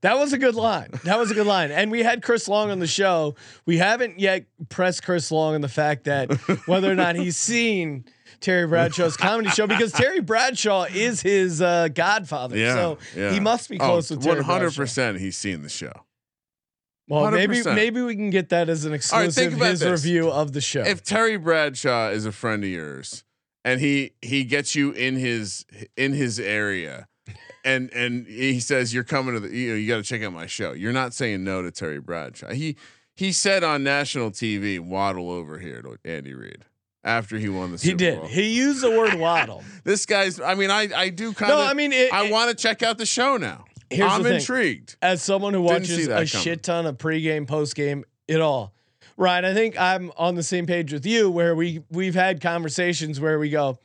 That 0.00 0.16
was 0.16 0.32
a 0.32 0.38
good 0.38 0.54
line. 0.54 0.88
That 1.04 1.18
was 1.18 1.30
a 1.30 1.34
good 1.34 1.46
line. 1.46 1.70
And 1.70 1.90
we 1.90 2.02
had 2.02 2.22
Chris 2.22 2.48
Long 2.48 2.70
on 2.70 2.78
the 2.78 2.86
show. 2.86 3.34
We 3.66 3.76
haven't 3.76 4.18
yet 4.18 4.46
pressed 4.70 5.04
Chris 5.04 5.30
Long 5.30 5.54
on 5.54 5.60
the 5.60 5.68
fact 5.68 6.04
that 6.04 6.32
whether 6.66 6.90
or 6.90 6.94
not 6.94 7.16
he's 7.16 7.36
seen 7.36 8.06
Terry 8.40 8.66
Bradshaw's 8.66 9.16
comedy 9.16 9.50
show 9.50 9.66
because 9.66 9.92
Terry 9.92 10.20
Bradshaw 10.20 10.84
is 10.84 11.20
his 11.20 11.60
uh, 11.60 11.88
godfather. 11.88 12.56
Yeah. 12.56 12.74
so 12.74 12.98
yeah. 13.14 13.30
he 13.30 13.40
must 13.40 13.68
be 13.68 13.76
close 13.76 14.10
with 14.10 14.22
Terry 14.22 14.36
One 14.36 14.44
hundred 14.44 14.74
Bradshaw. 14.74 14.80
percent. 14.82 15.20
He's 15.20 15.36
seen 15.36 15.62
the 15.62 15.68
show. 15.68 15.92
Well, 17.12 17.30
maybe 17.30 17.56
100%. 17.58 17.74
maybe 17.74 18.00
we 18.02 18.14
can 18.16 18.30
get 18.30 18.48
that 18.50 18.68
as 18.68 18.84
an 18.84 18.92
right, 18.92 18.96
exclusive 18.96 19.54
about 19.54 19.68
his 19.70 19.80
this. 19.80 20.04
review 20.04 20.30
of 20.30 20.52
the 20.52 20.60
show. 20.60 20.82
If 20.82 21.02
Terry 21.04 21.36
Bradshaw 21.36 22.08
is 22.10 22.24
a 22.26 22.32
friend 22.32 22.64
of 22.64 22.70
yours 22.70 23.24
and 23.64 23.80
he 23.80 24.12
he 24.22 24.44
gets 24.44 24.74
you 24.74 24.92
in 24.92 25.16
his 25.16 25.64
in 25.96 26.14
his 26.14 26.40
area 26.40 27.06
and 27.64 27.92
and 27.92 28.26
he 28.26 28.60
says 28.60 28.94
you're 28.94 29.04
coming 29.04 29.34
to 29.34 29.40
the 29.40 29.54
you 29.56 29.70
know 29.70 29.76
you 29.76 29.86
got 29.88 29.96
to 29.98 30.02
check 30.02 30.22
out 30.22 30.32
my 30.32 30.46
show. 30.46 30.72
You're 30.72 30.92
not 30.92 31.12
saying 31.14 31.44
no 31.44 31.60
to 31.62 31.70
Terry 31.70 32.00
Bradshaw. 32.00 32.52
He 32.52 32.76
he 33.14 33.30
said 33.32 33.62
on 33.62 33.84
national 33.84 34.30
TV, 34.30 34.80
"Waddle 34.80 35.30
over 35.30 35.58
here 35.58 35.82
to 35.82 35.96
Andy 36.04 36.34
Reid." 36.34 36.64
After 37.04 37.36
he 37.36 37.48
won 37.48 37.72
the 37.72 37.78
Super 37.78 37.96
Bowl. 37.96 38.06
he 38.06 38.10
did. 38.12 38.18
Bowl. 38.20 38.28
He 38.28 38.56
used 38.56 38.80
the 38.80 38.90
word 38.90 39.14
waddle. 39.14 39.64
This 39.84 40.06
guy's. 40.06 40.40
I 40.40 40.54
mean, 40.54 40.70
I 40.70 40.88
I 40.96 41.08
do 41.08 41.32
kind 41.32 41.50
of. 41.50 41.58
No, 41.58 41.64
I 41.64 41.74
mean, 41.74 41.92
it- 41.92 42.12
I 42.12 42.30
want 42.30 42.50
to 42.50 42.54
check 42.56 42.82
out 42.82 42.96
the 42.96 43.06
show 43.06 43.36
now. 43.36 43.64
Here's 43.96 44.10
I'm 44.12 44.22
the 44.22 44.30
thing. 44.30 44.38
intrigued. 44.40 44.96
as 45.02 45.22
someone 45.22 45.54
who 45.54 45.62
watches 45.62 46.06
a 46.06 46.10
coming. 46.10 46.26
shit 46.26 46.62
ton 46.62 46.86
of 46.86 46.98
pregame, 46.98 47.46
postgame, 47.46 48.04
it 48.28 48.40
all. 48.40 48.72
Right. 49.16 49.44
I 49.44 49.52
think 49.54 49.78
I'm 49.78 50.10
on 50.16 50.34
the 50.34 50.42
same 50.42 50.66
page 50.66 50.92
with 50.92 51.04
you 51.06 51.30
where 51.30 51.54
we 51.54 51.82
we've 51.90 52.14
had 52.14 52.40
conversations 52.40 53.20
where 53.20 53.38
we 53.38 53.50
go, 53.50 53.78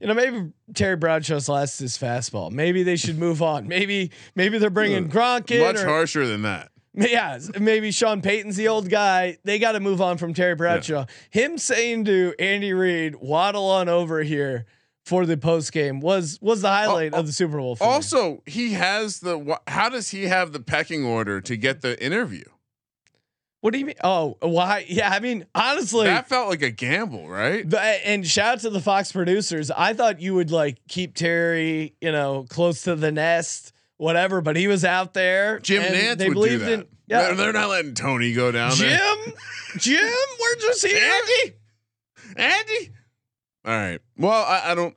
you 0.00 0.08
know, 0.08 0.14
maybe 0.14 0.52
Terry 0.74 0.96
Bradshaw's 0.96 1.48
lost 1.48 1.78
his 1.78 1.96
fastball. 1.96 2.50
Maybe 2.50 2.82
they 2.82 2.96
should 2.96 3.18
move 3.18 3.42
on. 3.42 3.68
Maybe 3.76 4.10
maybe 4.34 4.58
they're 4.58 4.68
bringing 4.70 5.08
Gronk 5.08 5.50
in. 5.50 5.60
Much 5.60 5.76
or- 5.82 5.86
harsher 5.86 6.26
than 6.26 6.42
that. 6.42 6.70
yeah, 6.98 7.38
maybe 7.60 7.90
Sean 7.90 8.22
Payton's 8.22 8.56
the 8.56 8.68
old 8.68 8.88
guy. 8.88 9.36
They 9.44 9.58
got 9.58 9.72
to 9.72 9.80
move 9.80 10.00
on 10.00 10.16
from 10.16 10.32
Terry 10.32 10.54
Bradshaw. 10.54 11.04
Him 11.28 11.58
saying 11.58 12.06
to 12.06 12.34
Andy 12.38 12.72
Reid, 12.72 13.16
"Waddle 13.16 13.68
on 13.68 13.90
over 13.90 14.22
here." 14.22 14.64
For 15.06 15.24
the 15.24 15.36
post 15.36 15.72
game 15.72 16.00
was 16.00 16.38
was 16.42 16.62
the 16.62 16.68
highlight 16.68 17.14
Al- 17.14 17.20
of 17.20 17.26
the 17.26 17.32
Super 17.32 17.56
Bowl. 17.58 17.76
For 17.76 17.84
me. 17.84 17.90
Also, 17.90 18.42
he 18.44 18.72
has 18.72 19.20
the. 19.20 19.38
wh- 19.38 19.70
How 19.70 19.88
does 19.88 20.10
he 20.10 20.24
have 20.24 20.52
the 20.52 20.60
pecking 20.60 21.04
order 21.04 21.40
to 21.40 21.56
get 21.56 21.80
the 21.80 21.98
interview? 22.04 22.44
what 23.60 23.72
do 23.72 23.78
you 23.80 23.86
mean? 23.86 23.96
Oh, 24.04 24.36
why? 24.40 24.84
Yeah, 24.88 25.08
I 25.10 25.18
mean, 25.20 25.44
honestly, 25.54 26.06
that 26.06 26.28
felt 26.28 26.48
like 26.48 26.62
a 26.62 26.70
gamble, 26.70 27.28
right? 27.28 27.68
The, 27.68 27.80
and 27.80 28.24
shout 28.26 28.54
out 28.54 28.60
to 28.60 28.70
the 28.70 28.80
Fox 28.80 29.10
producers. 29.12 29.70
I 29.70 29.92
thought 29.92 30.20
you 30.20 30.34
would 30.34 30.50
like 30.50 30.78
keep 30.88 31.14
Terry, 31.16 31.94
you 32.00 32.12
know, 32.12 32.44
close 32.48 32.82
to 32.82 32.94
the 32.96 33.10
nest, 33.12 33.72
whatever. 33.98 34.40
But 34.40 34.56
he 34.56 34.66
was 34.68 34.84
out 34.84 35.14
there. 35.14 35.58
Jim 35.60 35.82
and 35.82 35.94
Nance 35.94 36.18
they 36.18 36.28
would 36.28 36.34
do 36.34 36.40
believed 36.40 36.62
that. 36.64 36.72
in. 36.72 36.86
Yeah, 37.08 37.22
They're, 37.22 37.34
they're 37.36 37.52
not 37.52 37.68
letting 37.70 37.94
Tony 37.94 38.32
go 38.32 38.50
down 38.52 38.76
there. 38.78 38.98
Jim, 38.98 39.34
Jim, 39.78 40.12
we're 40.40 40.56
just 40.60 40.84
here. 40.84 40.96
Andy, 41.00 41.54
Andy. 42.36 42.90
All 43.66 43.72
right. 43.74 44.00
Well, 44.16 44.30
I, 44.44 44.72
I 44.72 44.74
don't. 44.74 44.96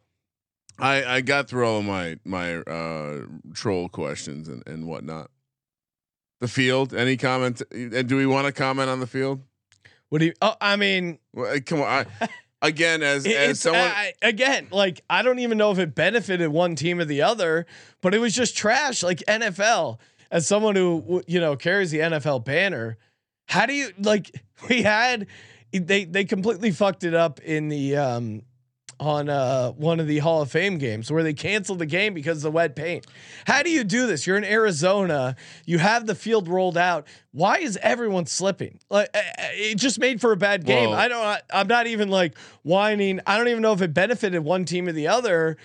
I 0.78 1.04
I 1.16 1.22
got 1.22 1.50
through 1.50 1.68
all 1.68 1.80
of 1.80 1.86
my 1.86 2.18
my 2.24 2.58
uh, 2.58 3.22
troll 3.54 3.90
questions 3.90 4.48
and 4.48 4.66
and 4.68 4.88
whatnot. 4.88 5.30
The 6.40 6.48
field. 6.48 6.94
Any 6.94 7.18
comment? 7.18 7.62
And 7.72 8.08
do 8.08 8.16
we 8.16 8.26
want 8.26 8.46
to 8.48 8.54
comment 8.54 8.90
on 8.90 9.00
the 9.00 9.08
field? 9.08 9.42
What 10.10 10.20
do 10.20 10.26
you? 10.28 10.34
Oh, 10.42 10.56
I 10.62 10.76
mean, 10.78 11.20
Well, 11.34 11.60
come 11.66 11.82
on. 11.82 12.06
I, 12.22 12.30
again, 12.62 13.04
as 13.04 13.26
it- 13.26 13.36
as 13.36 13.60
someone. 13.60 13.82
I, 13.82 14.14
again 14.22 14.68
like 14.72 15.02
I 15.10 15.22
don't 15.22 15.40
even 15.40 15.58
know 15.58 15.72
if 15.72 15.80
it 15.80 15.96
benefited 15.96 16.50
one 16.50 16.76
team 16.76 17.00
or 17.00 17.06
the 17.06 17.24
other, 17.24 17.66
but 18.02 18.14
it 18.14 18.20
was 18.20 18.34
just 18.34 18.56
trash. 18.56 19.04
Like 19.04 19.20
NFL, 19.28 19.98
as 20.32 20.48
someone 20.48 20.76
who 20.76 21.24
you 21.28 21.40
know 21.42 21.56
carries 21.58 21.92
the 21.92 22.00
NFL 22.00 22.46
banner, 22.46 22.98
how 23.48 23.66
do 23.66 23.74
you 23.74 23.90
like? 24.00 24.32
We 24.70 24.82
had 24.82 25.28
they 25.72 26.04
they 26.04 26.26
completely 26.26 26.72
fucked 26.72 27.06
it 27.06 27.14
up 27.14 27.40
in 27.40 27.70
the 27.70 27.96
um 27.96 28.42
on 29.00 29.30
uh 29.30 29.72
one 29.72 30.00
of 30.00 30.08
the 30.08 30.18
Hall 30.20 30.42
of 30.42 30.52
Fame 30.52 30.78
games 30.78 31.12
where 31.12 31.24
they 31.24 31.34
canceled 31.34 31.80
the 31.80 31.86
game 31.86 32.14
because 32.14 32.38
of 32.38 32.44
the 32.44 32.52
wet 32.52 32.76
paint. 32.76 33.08
How 33.46 33.64
do 33.64 33.70
you 33.72 33.84
do 33.84 34.08
this? 34.08 34.28
You're 34.28 34.38
in 34.38 34.44
Arizona, 34.44 35.36
you 35.66 35.78
have 35.80 36.06
the 36.06 36.16
field 36.16 36.48
rolled 36.48 36.78
out. 36.78 37.08
Why 37.32 37.60
is 37.60 37.78
everyone 37.82 38.26
slipping? 38.26 38.80
Like 38.90 39.10
uh, 39.14 39.20
uh, 39.20 39.22
it 39.54 39.76
just 39.78 40.00
made 40.00 40.20
for 40.20 40.32
a 40.32 40.38
bad 40.38 40.66
game. 40.66 40.90
Well- 40.90 41.00
I 41.00 41.08
don't 41.08 41.42
I'm 41.54 41.68
not 41.68 41.88
even 41.88 42.10
like 42.10 42.38
whining. 42.64 43.20
I 43.26 43.38
don't 43.38 43.48
even 43.48 43.62
know 43.62 43.74
if 43.74 43.82
it 43.82 43.94
benefited 43.94 44.44
one 44.44 44.66
team 44.66 44.88
or 44.88 44.92
the 44.92 45.08
other. 45.08 45.58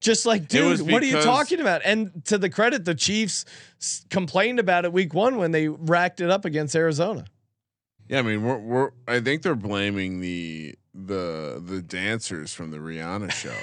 Just 0.00 0.26
like, 0.26 0.46
dude, 0.46 0.78
what 0.92 1.02
are 1.02 1.06
you 1.06 1.16
talking 1.24 1.60
about? 1.60 1.80
And 1.84 2.24
to 2.26 2.38
the 2.38 2.48
credit, 2.48 2.84
the 2.84 2.94
Chiefs 2.94 3.44
s- 3.80 4.06
complained 4.10 4.60
about 4.60 4.84
it 4.84 4.92
week 4.92 5.12
one 5.12 5.38
when 5.38 5.50
they 5.50 5.66
racked 5.66 6.20
it 6.20 6.30
up 6.30 6.44
against 6.44 6.76
Arizona. 6.76 7.24
Yeah, 8.08 8.20
I 8.20 8.22
mean, 8.22 8.44
we're 8.44 8.58
we're. 8.58 8.90
I 9.08 9.18
think 9.18 9.42
they're 9.42 9.56
blaming 9.56 10.20
the 10.20 10.76
the 10.94 11.27
the 11.60 11.82
dancers 11.82 12.54
from 12.54 12.70
the 12.70 12.78
Rihanna 12.78 13.30
show, 13.32 13.54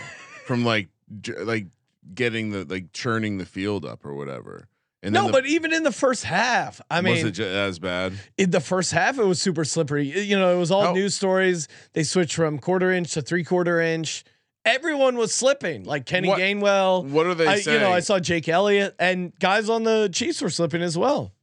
from 0.46 0.64
like 0.66 0.90
j- 1.22 1.40
like 1.40 1.68
getting 2.14 2.52
the 2.52 2.66
like 2.66 2.92
churning 2.94 3.38
the 3.38 3.46
field 3.46 3.86
up 3.86 4.06
or 4.06 4.14
whatever. 4.14 4.68
And 5.04 5.14
No, 5.14 5.28
the, 5.28 5.32
but 5.34 5.46
even 5.46 5.72
in 5.72 5.84
the 5.84 5.92
first 5.92 6.24
half, 6.24 6.82
I 6.90 7.02
mean, 7.02 7.14
was 7.16 7.24
it 7.26 7.32
ju- 7.32 7.46
as 7.46 7.78
bad? 7.78 8.14
in 8.38 8.50
the 8.50 8.60
first 8.60 8.92
half, 8.92 9.20
it 9.20 9.24
was 9.24 9.40
super 9.42 9.64
slippery. 9.64 10.20
You 10.24 10.38
know, 10.40 10.56
it 10.56 10.60
was 10.60 10.72
all 10.72 10.82
How- 10.86 10.94
news 10.94 11.16
stories. 11.16 11.68
They 11.94 12.04
switched 12.04 12.36
from 12.36 12.58
quarter 12.60 12.92
inch 12.92 13.14
to 13.14 13.22
three 13.22 13.44
quarter 13.44 13.80
inch. 13.80 14.24
Everyone 14.66 15.16
was 15.16 15.32
slipping, 15.32 15.84
like 15.84 16.08
Kenny 16.08 16.28
What- 16.30 16.40
Gainwell. 16.40 17.06
What 17.08 17.28
are 17.28 17.36
they 17.36 17.46
I, 17.46 17.60
saying? 17.60 17.82
you 17.82 17.88
know, 17.88 17.94
I 17.94 18.00
saw 18.00 18.20
Jake 18.20 18.50
Elliott 18.50 18.96
and 18.98 19.32
guys 19.40 19.70
on 19.70 19.84
the 19.84 20.10
Chiefs 20.12 20.42
were 20.42 20.50
slipping 20.50 20.82
as 20.82 20.98
well. 20.98 21.34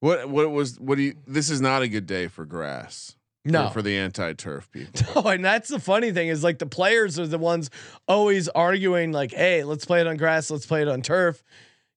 what 0.00 0.28
what 0.28 0.50
was 0.50 0.78
what 0.78 0.96
do 0.96 1.02
you? 1.04 1.14
This 1.26 1.48
is 1.48 1.62
not 1.62 1.80
a 1.80 1.88
good 1.88 2.06
day 2.06 2.28
for 2.28 2.44
grass. 2.44 3.15
For- 3.46 3.52
No, 3.52 3.68
for, 3.70 3.82
the 3.82 3.96
anti 3.96 4.32
turf 4.34 4.70
people. 4.70 4.92
Oh, 5.24 5.28
and 5.28 5.44
that's 5.44 5.68
the 5.68 5.78
funny 5.80 6.12
thing 6.12 6.28
is 6.28 6.44
like 6.44 6.58
the 6.58 6.66
players 6.66 7.18
are 7.18 7.26
the 7.26 7.38
ones 7.38 7.70
always 8.06 8.48
arguing 8.48 9.12
like, 9.12 9.32
"Hey, 9.32 9.64
let's 9.64 9.84
play 9.84 10.00
it 10.00 10.06
on 10.06 10.16
grass, 10.16 10.50
let's 10.50 10.66
play 10.66 10.82
it 10.82 10.88
on 10.88 11.02
turf." 11.02 11.42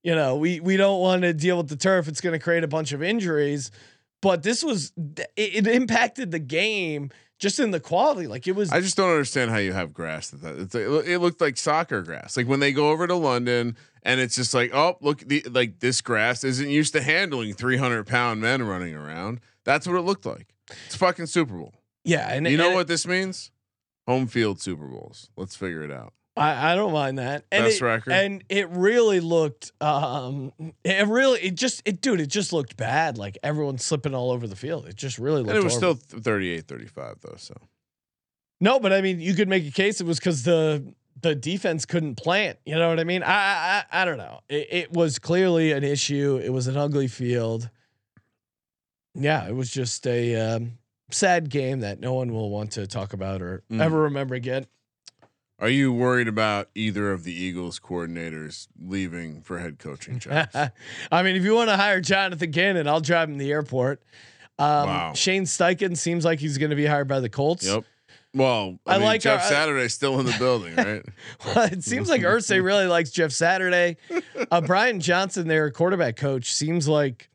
You 0.03 0.15
know, 0.15 0.37
we 0.37 0.59
we 0.59 0.77
don't 0.77 1.01
want 1.01 1.23
to 1.23 1.33
deal 1.33 1.57
with 1.57 1.67
the 1.69 1.75
turf; 1.75 2.07
it's 2.07 2.21
going 2.21 2.33
to 2.33 2.39
create 2.39 2.63
a 2.63 2.67
bunch 2.67 2.93
of 2.93 3.03
injuries. 3.03 3.71
But 4.21 4.43
this 4.43 4.63
was 4.63 4.91
it, 4.97 5.29
it 5.35 5.67
impacted 5.67 6.31
the 6.31 6.39
game 6.39 7.11
just 7.39 7.59
in 7.59 7.71
the 7.71 7.79
quality. 7.79 8.27
Like 8.27 8.47
it 8.47 8.55
was 8.55 8.71
I 8.71 8.81
just 8.81 8.97
don't 8.97 9.09
understand 9.09 9.51
how 9.51 9.57
you 9.57 9.73
have 9.73 9.93
grass 9.93 10.29
that 10.29 10.75
it 10.75 11.19
looked 11.19 11.41
like 11.41 11.57
soccer 11.57 12.01
grass. 12.01 12.37
Like 12.37 12.47
when 12.47 12.59
they 12.59 12.71
go 12.71 12.89
over 12.91 13.07
to 13.07 13.15
London 13.15 13.75
and 14.03 14.19
it's 14.19 14.35
just 14.35 14.53
like, 14.53 14.73
oh, 14.73 14.97
look, 15.01 15.19
the, 15.19 15.41
like 15.49 15.79
this 15.79 16.01
grass 16.01 16.43
isn't 16.43 16.69
used 16.69 16.93
to 16.93 17.01
handling 17.01 17.53
300 17.53 18.05
pound 18.05 18.41
men 18.41 18.63
running 18.63 18.95
around. 18.95 19.39
That's 19.63 19.87
what 19.87 19.95
it 19.97 20.01
looked 20.01 20.25
like. 20.25 20.53
It's 20.85 20.95
fucking 20.95 21.27
Super 21.27 21.55
Bowl. 21.55 21.73
yeah, 22.03 22.31
and 22.33 22.47
you 22.47 22.57
know 22.57 22.67
and 22.67 22.75
what 22.75 22.87
this 22.87 23.05
means? 23.07 23.51
Home 24.07 24.27
field 24.27 24.59
Super 24.59 24.85
Bowls. 24.87 25.29
Let's 25.37 25.55
figure 25.55 25.83
it 25.83 25.91
out. 25.91 26.13
I, 26.35 26.71
I 26.71 26.75
don't 26.75 26.93
mind 26.93 27.19
that. 27.19 27.43
And 27.51 27.65
Best 27.65 27.81
it, 27.81 27.85
record. 27.85 28.13
And 28.13 28.43
it 28.49 28.69
really 28.69 29.19
looked 29.19 29.71
um 29.81 30.53
it 30.83 31.05
really 31.07 31.41
it 31.41 31.55
just 31.55 31.81
it 31.85 32.01
dude, 32.01 32.21
it 32.21 32.27
just 32.27 32.53
looked 32.53 32.77
bad. 32.77 33.17
Like 33.17 33.37
everyone 33.43 33.77
slipping 33.77 34.15
all 34.15 34.31
over 34.31 34.47
the 34.47 34.55
field. 34.55 34.87
It 34.87 34.95
just 34.95 35.19
really 35.19 35.39
looked 35.41 35.49
And 35.49 35.57
it 35.59 35.63
was 35.63 35.77
horrible. 35.77 35.99
still 36.01 36.19
38 36.21 36.65
35 36.67 37.15
though. 37.21 37.35
So 37.37 37.55
No, 38.61 38.79
but 38.79 38.93
I 38.93 39.01
mean, 39.01 39.19
you 39.19 39.33
could 39.33 39.49
make 39.49 39.67
a 39.67 39.71
case 39.71 39.99
it 39.99 40.07
was 40.07 40.17
because 40.19 40.43
the 40.43 40.93
the 41.21 41.35
defense 41.35 41.85
couldn't 41.85 42.15
plant. 42.15 42.57
You 42.65 42.75
know 42.75 42.87
what 42.87 42.99
I 42.99 43.03
mean? 43.03 43.21
I 43.21 43.33
I, 43.33 43.83
I 44.01 44.05
don't 44.05 44.17
know. 44.17 44.39
It, 44.47 44.67
it 44.71 44.91
was 44.93 45.19
clearly 45.19 45.73
an 45.73 45.83
issue. 45.83 46.39
It 46.41 46.51
was 46.53 46.67
an 46.67 46.77
ugly 46.77 47.07
field. 47.09 47.69
Yeah, 49.15 49.47
it 49.47 49.55
was 49.55 49.69
just 49.71 50.05
a 50.07 50.35
um, 50.35 50.73
sad 51.11 51.49
game 51.49 51.79
that 51.81 51.99
no 51.99 52.13
one 52.13 52.31
will 52.33 52.49
want 52.49 52.71
to 52.73 52.87
talk 52.87 53.13
about 53.13 53.41
or 53.41 53.63
Mm. 53.71 53.81
ever 53.81 54.01
remember 54.03 54.35
again. 54.35 54.65
are 55.59 55.67
you 55.69 55.91
worried 55.91 56.27
about 56.29 56.69
either 56.73 57.11
of 57.11 57.23
the 57.25 57.33
Eagles 57.33 57.79
coordinators 57.81 58.67
leaving 58.79 59.41
for 59.41 59.59
head 59.59 59.77
coaching 59.79 60.17
jobs? 60.19 60.55
I 61.11 61.23
mean, 61.23 61.35
if 61.35 61.43
you 61.43 61.53
want 61.53 61.69
to 61.69 61.75
hire 61.75 61.99
Jonathan 61.99 62.51
Gannon, 62.51 62.87
I'll 62.87 63.01
drive 63.01 63.27
him 63.29 63.37
to 63.37 63.43
the 63.43 63.51
airport. 63.51 64.01
Um, 64.57 64.87
Wow. 64.87 65.13
Shane 65.15 65.43
Steichen 65.43 65.97
seems 65.97 66.23
like 66.23 66.39
he's 66.39 66.57
going 66.57 66.69
to 66.69 66.75
be 66.77 66.85
hired 66.85 67.07
by 67.07 67.19
the 67.19 67.29
Colts. 67.29 67.65
yep. 67.65 67.83
Well, 68.33 68.77
I, 68.85 68.95
I 68.95 68.97
mean, 68.99 69.05
like 69.07 69.21
Jeff 69.21 69.41
our- 69.41 69.49
Saturday's 69.49 69.93
still 69.93 70.19
in 70.19 70.27
the 70.27 70.35
building, 70.37 70.75
right? 70.75 71.03
it 71.73 71.83
seems 71.83 72.07
like 72.09 72.21
Irsay 72.21 72.63
really 72.63 72.85
likes 72.85 73.09
Jeff 73.09 73.31
Saturday. 73.31 73.97
Uh, 74.51 74.61
Brian 74.65 74.99
Johnson, 74.99 75.47
their 75.47 75.71
quarterback 75.71 76.15
coach, 76.15 76.53
seems 76.53 76.87
like 76.87 77.27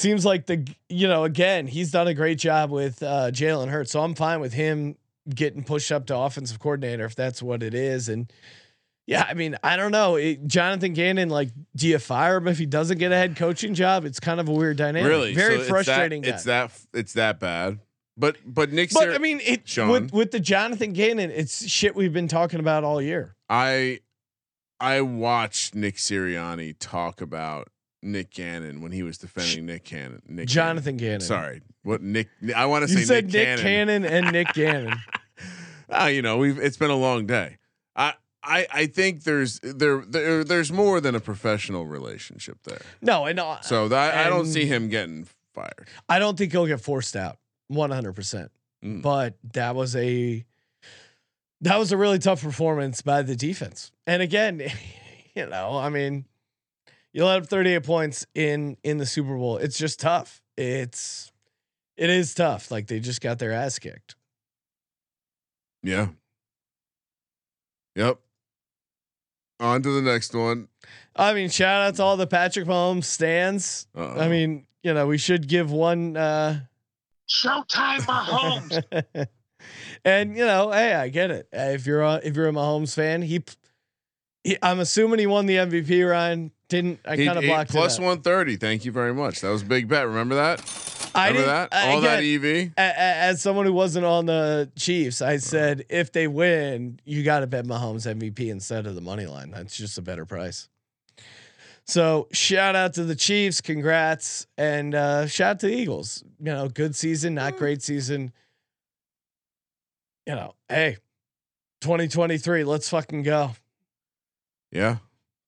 seems 0.00 0.24
like 0.24 0.46
the 0.46 0.66
you 0.88 1.06
know 1.06 1.24
again 1.24 1.66
he's 1.66 1.90
done 1.90 2.08
a 2.08 2.14
great 2.14 2.38
job 2.38 2.70
with 2.70 3.02
uh, 3.02 3.30
Jalen 3.30 3.68
Hurts, 3.68 3.92
so 3.92 4.02
I'm 4.02 4.14
fine 4.14 4.40
with 4.40 4.52
him 4.52 4.96
getting 5.32 5.62
pushed 5.62 5.92
up 5.92 6.06
to 6.06 6.16
offensive 6.16 6.58
coordinator 6.58 7.04
if 7.04 7.14
that's 7.14 7.42
what 7.42 7.62
it 7.62 7.74
is. 7.74 8.08
And 8.08 8.32
yeah, 9.06 9.26
I 9.28 9.34
mean 9.34 9.56
I 9.62 9.76
don't 9.76 9.92
know, 9.92 10.16
it, 10.16 10.46
Jonathan 10.46 10.92
Gannon. 10.92 11.28
Like, 11.28 11.50
do 11.76 11.86
you 11.86 11.98
fire 11.98 12.36
him 12.36 12.48
if 12.48 12.58
he 12.58 12.66
doesn't 12.66 12.98
get 12.98 13.12
a 13.12 13.16
head 13.16 13.36
coaching 13.36 13.74
job? 13.74 14.04
It's 14.04 14.20
kind 14.20 14.40
of 14.40 14.48
a 14.48 14.52
weird 14.52 14.76
dynamic. 14.76 15.08
Really, 15.08 15.34
very 15.34 15.56
So 15.56 15.60
it's 15.60 15.70
frustrating. 15.70 16.22
That, 16.22 16.34
it's 16.34 16.44
that 16.44 16.72
it's 16.94 17.12
that 17.12 17.38
bad. 17.38 17.80
But 18.16 18.36
but 18.44 18.72
Nick, 18.72 18.90
But 18.92 19.14
I 19.14 19.18
mean, 19.18 19.40
it 19.42 19.68
Sean. 19.68 19.88
with 19.88 20.12
with 20.12 20.30
the 20.30 20.40
Jonathan 20.40 20.92
Gannon, 20.92 21.30
it's 21.30 21.66
shit 21.66 21.94
we've 21.94 22.12
been 22.12 22.28
talking 22.28 22.60
about 22.60 22.84
all 22.84 23.00
year. 23.00 23.34
I 23.48 24.00
I 24.78 25.00
watched 25.00 25.74
Nick 25.74 25.96
Sirianni 25.96 26.74
talk 26.78 27.20
about 27.20 27.68
Nick 28.02 28.30
Gannon 28.30 28.80
when 28.80 28.92
he 28.92 29.02
was 29.02 29.18
defending 29.18 29.66
Nick 29.66 29.84
Cannon. 29.84 30.22
Nick 30.28 30.48
Jonathan 30.48 30.96
Gannon. 30.96 31.20
Gannon. 31.20 31.26
Sorry, 31.26 31.62
what 31.82 32.02
Nick? 32.02 32.28
I 32.54 32.66
want 32.66 32.86
to 32.86 32.90
You 32.92 32.98
say 32.98 33.04
said 33.04 33.24
Nick, 33.26 33.32
Nick, 33.32 33.58
Cannon. 33.58 34.02
Cannon 34.02 34.04
and 34.04 34.32
Nick 34.32 34.48
Gannon. 34.54 34.98
Ah, 35.90 36.06
you 36.06 36.22
know, 36.22 36.38
we've 36.38 36.58
it's 36.58 36.76
been 36.76 36.90
a 36.90 36.96
long 36.96 37.26
day. 37.26 37.58
I 37.96 38.14
I 38.42 38.66
I 38.72 38.86
think 38.86 39.24
there's 39.24 39.60
there, 39.60 40.04
there 40.06 40.44
there's 40.44 40.72
more 40.72 41.00
than 41.00 41.14
a 41.14 41.20
professional 41.20 41.86
relationship 41.86 42.58
there. 42.64 42.80
No, 43.02 43.26
and 43.26 43.38
uh, 43.38 43.60
So 43.60 43.88
that 43.88 44.26
I 44.26 44.28
don't 44.28 44.46
see 44.46 44.66
him 44.66 44.88
getting 44.88 45.26
fired. 45.54 45.88
I 46.08 46.18
don't 46.18 46.38
think 46.38 46.52
he'll 46.52 46.66
get 46.66 46.80
forced 46.80 47.16
out 47.16 47.38
100%. 47.72 48.48
Mm. 48.84 49.02
But 49.02 49.34
that 49.52 49.74
was 49.74 49.94
a 49.96 50.44
that 51.60 51.78
was 51.78 51.92
a 51.92 51.96
really 51.96 52.18
tough 52.18 52.42
performance 52.42 53.02
by 53.02 53.22
the 53.22 53.36
defense. 53.36 53.92
And 54.06 54.22
again, 54.22 54.62
you 55.34 55.46
know, 55.46 55.76
I 55.76 55.90
mean, 55.90 56.24
you 57.12 57.24
let 57.24 57.42
up 57.42 57.48
38 57.48 57.82
points 57.84 58.26
in 58.34 58.76
in 58.82 58.98
the 58.98 59.06
Super 59.06 59.36
Bowl. 59.36 59.56
It's 59.56 59.78
just 59.78 60.00
tough. 60.00 60.40
It's 60.56 61.32
it 61.96 62.10
is 62.10 62.34
tough. 62.34 62.70
Like 62.70 62.86
they 62.86 63.00
just 63.00 63.20
got 63.20 63.38
their 63.38 63.52
ass 63.52 63.78
kicked. 63.78 64.16
Yeah. 65.82 66.08
Yep. 67.96 68.18
On 69.58 69.82
to 69.82 69.90
the 69.90 70.02
next 70.02 70.34
one. 70.34 70.68
I 71.14 71.34
mean, 71.34 71.50
shout 71.50 71.82
out 71.82 71.96
to 71.96 72.02
all 72.02 72.16
the 72.16 72.26
Patrick 72.26 72.66
Mahomes 72.66 73.04
stands. 73.04 73.86
Uh-oh. 73.94 74.18
I 74.18 74.28
mean, 74.28 74.66
you 74.82 74.94
know, 74.94 75.06
we 75.06 75.18
should 75.18 75.48
give 75.48 75.70
one 75.70 76.16
uh 76.16 76.60
Showtime, 77.28 78.00
Mahomes. 78.00 79.26
and 80.04 80.36
you 80.36 80.44
know, 80.44 80.70
hey, 80.72 80.94
I 80.94 81.08
get 81.08 81.30
it. 81.30 81.48
If 81.52 81.86
you're 81.86 82.02
a, 82.02 82.20
if 82.22 82.36
you're 82.36 82.48
a 82.48 82.52
Mahomes 82.52 82.94
fan, 82.94 83.22
he, 83.22 83.42
he 84.42 84.56
I'm 84.62 84.80
assuming 84.80 85.18
he 85.18 85.26
won 85.26 85.46
the 85.46 85.56
MVP. 85.56 86.08
Ryan 86.08 86.50
didn't. 86.70 87.00
I 87.04 87.16
kind 87.16 87.36
of 87.36 87.44
blocked 87.44 87.70
plus 87.70 87.98
130. 87.98 88.56
Thank 88.56 88.84
you 88.86 88.92
very 88.92 89.12
much. 89.12 89.42
That 89.42 89.50
was 89.50 89.60
a 89.62 89.66
big 89.66 89.86
bet. 89.88 90.06
Remember 90.06 90.36
that? 90.36 90.60
I 91.14 91.28
Remember 91.28 91.46
that? 91.48 91.68
I- 91.72 91.88
All 91.90 92.00
that 92.00 92.22
E 92.22 92.36
EV. 92.36 92.72
as 92.78 93.42
someone 93.42 93.66
who 93.66 93.72
wasn't 93.72 94.06
on 94.06 94.26
the 94.26 94.70
Chiefs, 94.76 95.20
I 95.20 95.36
said 95.36 95.84
if 95.90 96.12
they 96.12 96.26
win, 96.28 97.00
you 97.04 97.22
got 97.22 97.40
to 97.40 97.46
bet 97.46 97.66
Mahomes 97.66 98.06
MVP 98.06 98.48
instead 98.50 98.86
of 98.86 98.94
the 98.94 99.00
money 99.00 99.26
line. 99.26 99.50
That's 99.50 99.76
just 99.76 99.98
a 99.98 100.02
better 100.02 100.24
price. 100.24 100.68
So 101.84 102.28
shout 102.32 102.76
out 102.76 102.94
to 102.94 103.04
the 103.04 103.16
Chiefs, 103.16 103.60
congrats, 103.60 104.46
and 104.56 104.94
uh, 104.94 105.26
shout 105.26 105.50
out 105.50 105.60
to 105.60 105.66
the 105.66 105.74
Eagles. 105.74 106.22
You 106.38 106.52
know, 106.52 106.68
good 106.68 106.94
season, 106.94 107.34
not 107.34 107.56
great 107.56 107.82
season. 107.82 108.32
You 110.26 110.36
know, 110.36 110.54
hey, 110.68 110.98
2023, 111.80 112.62
let's 112.62 112.88
fucking 112.88 113.24
go. 113.24 113.50
Yeah. 114.70 114.98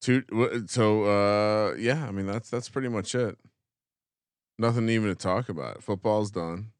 Two. 0.03 0.25
So 0.67 1.05
uh, 1.05 1.75
yeah. 1.79 2.05
I 2.07 2.11
mean 2.11 2.27
that's 2.27 2.51
that's 2.51 2.69
pretty 2.69 2.89
much 2.89 3.15
it. 3.15 3.39
Nothing 4.59 4.89
even 4.89 5.09
to 5.09 5.15
talk 5.15 5.49
about. 5.49 5.83
Football's 5.83 6.31
done. 6.31 6.73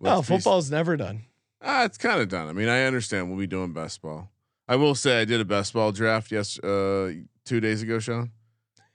No, 0.00 0.16
Let's 0.16 0.28
be- 0.28 0.34
football's 0.36 0.70
never 0.70 0.96
done. 0.96 1.24
Ah, 1.60 1.84
it's 1.84 1.98
kind 1.98 2.20
of 2.20 2.28
done. 2.28 2.48
I 2.48 2.52
mean, 2.52 2.68
I 2.68 2.84
understand 2.84 3.28
we'll 3.28 3.38
be 3.38 3.46
doing 3.46 3.72
best 3.72 4.00
ball. 4.02 4.30
I 4.68 4.76
will 4.76 4.94
say 4.94 5.20
I 5.20 5.24
did 5.24 5.40
a 5.40 5.44
best 5.44 5.72
ball 5.74 5.92
draft 5.92 6.30
yes 6.30 6.58
uh 6.60 7.12
two 7.44 7.60
days 7.60 7.82
ago, 7.82 7.98
Sean. 7.98 8.30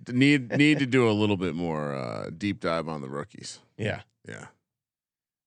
Need 0.08 0.56
need 0.58 0.80
to 0.80 0.86
do 0.86 1.10
a 1.10 1.12
little 1.12 1.38
bit 1.38 1.54
more 1.54 1.94
uh 1.94 2.30
deep 2.36 2.62
dive 2.62 2.88
on 2.88 3.02
the 3.02 3.10
rookies. 3.10 3.60
Yeah. 3.78 4.02
Yeah. 4.28 4.46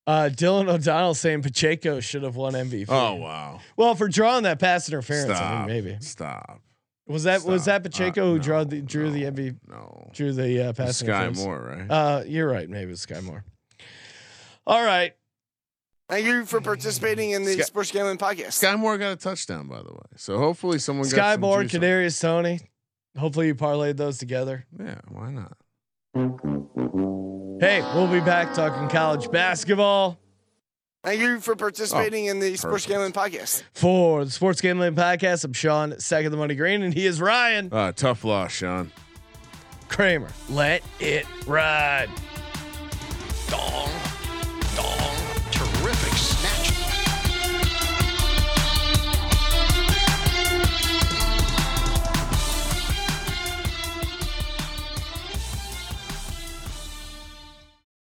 Uh, 0.05 0.29
Dylan 0.33 0.69
O'Donnell 0.69 1.15
saying 1.15 1.43
Pacheco 1.43 2.01
should 2.01 2.25
have 2.25 2.35
won 2.35 2.55
MVP. 2.55 2.87
Oh 2.89 3.15
wow. 3.15 3.61
well, 3.77 3.95
for 3.95 4.09
drawing 4.09 4.43
that 4.43 4.59
pass 4.59 4.89
interference, 4.89 5.37
Stop. 5.37 5.43
I 5.43 5.59
mean, 5.59 5.67
maybe 5.85 5.97
Stop. 6.01 6.61
Was 7.09 7.25
that 7.25 7.43
was 7.45 7.65
that 7.65 7.83
Pacheco 7.83 8.23
Uh, 8.23 8.27
who 8.27 8.37
no, 8.37 8.43
drew 8.43 8.65
the 8.65 8.81
drew 8.83 9.11
the 9.11 9.23
no, 9.25 9.31
MVP 9.33 9.57
No. 9.69 10.11
drew 10.15 10.33
the 10.33 10.69
uh, 10.69 10.73
pass 10.73 10.99
Sky 10.99 11.07
interference? 11.27 11.39
Moore, 11.41 11.77
right? 11.79 11.91
Uh, 11.91 12.23
you're 12.27 12.49
right. 12.49 12.69
Maybe 12.71 12.93
it's 12.93 13.05
Skyy 13.05 13.23
Moore. 13.23 13.45
All 14.67 14.85
right. 14.85 15.13
Thank 16.09 16.27
you 16.27 16.45
for 16.45 16.61
participating 16.61 17.31
in 17.31 17.45
the 17.45 17.55
Sky- 17.55 17.63
Sports 17.63 17.91
Gambling 17.91 18.19
Podcast. 18.19 18.63
Skyy 18.63 18.79
Moore 18.79 18.99
got 18.99 19.13
a 19.13 19.17
touchdown, 19.17 19.67
by 19.67 19.79
the 19.79 19.93
way. 19.93 20.01
So 20.17 20.39
hopefully 20.39 20.79
someone 20.79 21.05
got 21.09 21.11
Sky 21.17 21.33
some 21.35 21.41
Moore, 21.41 21.63
juice 21.65 21.75
on- 21.75 21.81
Kadarius 21.81 22.21
Toney. 22.21 22.61
Hopefully 23.19 23.49
you 23.49 23.55
parlayed 23.55 23.97
those 23.97 24.19
together. 24.19 24.67
Yeah, 24.79 25.01
why 25.09 25.31
not? 25.31 25.57
Hey, 27.61 27.81
we'll 27.95 28.09
be 28.11 28.21
back 28.21 28.55
talking 28.55 28.89
college 28.89 29.31
basketball 29.31 30.19
Thank 31.05 31.21
you 31.21 31.41
for 31.41 31.57
participating 31.57 32.27
in 32.27 32.39
the 32.39 32.57
Sports. 32.57 32.87
Gambling 32.87 33.13
Podcast. 33.13 33.65
for 33.75 34.25
the 34.25 34.31
Sports 34.31 34.61
Gambling 34.61 34.95
Podcast. 34.95 35.45
I'm 35.45 35.53
Sean, 35.53 35.99
second 35.99 36.31
the 36.31 36.37
money 36.37 36.55
green, 36.55 36.83
and 36.83 36.95
he 36.95 37.07
is 37.07 37.21
Ryan 37.21 37.71
Uh, 37.73 37.91
tough 37.91 38.23
loss, 38.25 38.53
Sean. 38.53 38.93
Kramer. 39.89 40.31
Let 40.49 40.83
it 41.01 41.27
ride. 41.47 42.09
Dong. 43.49 43.91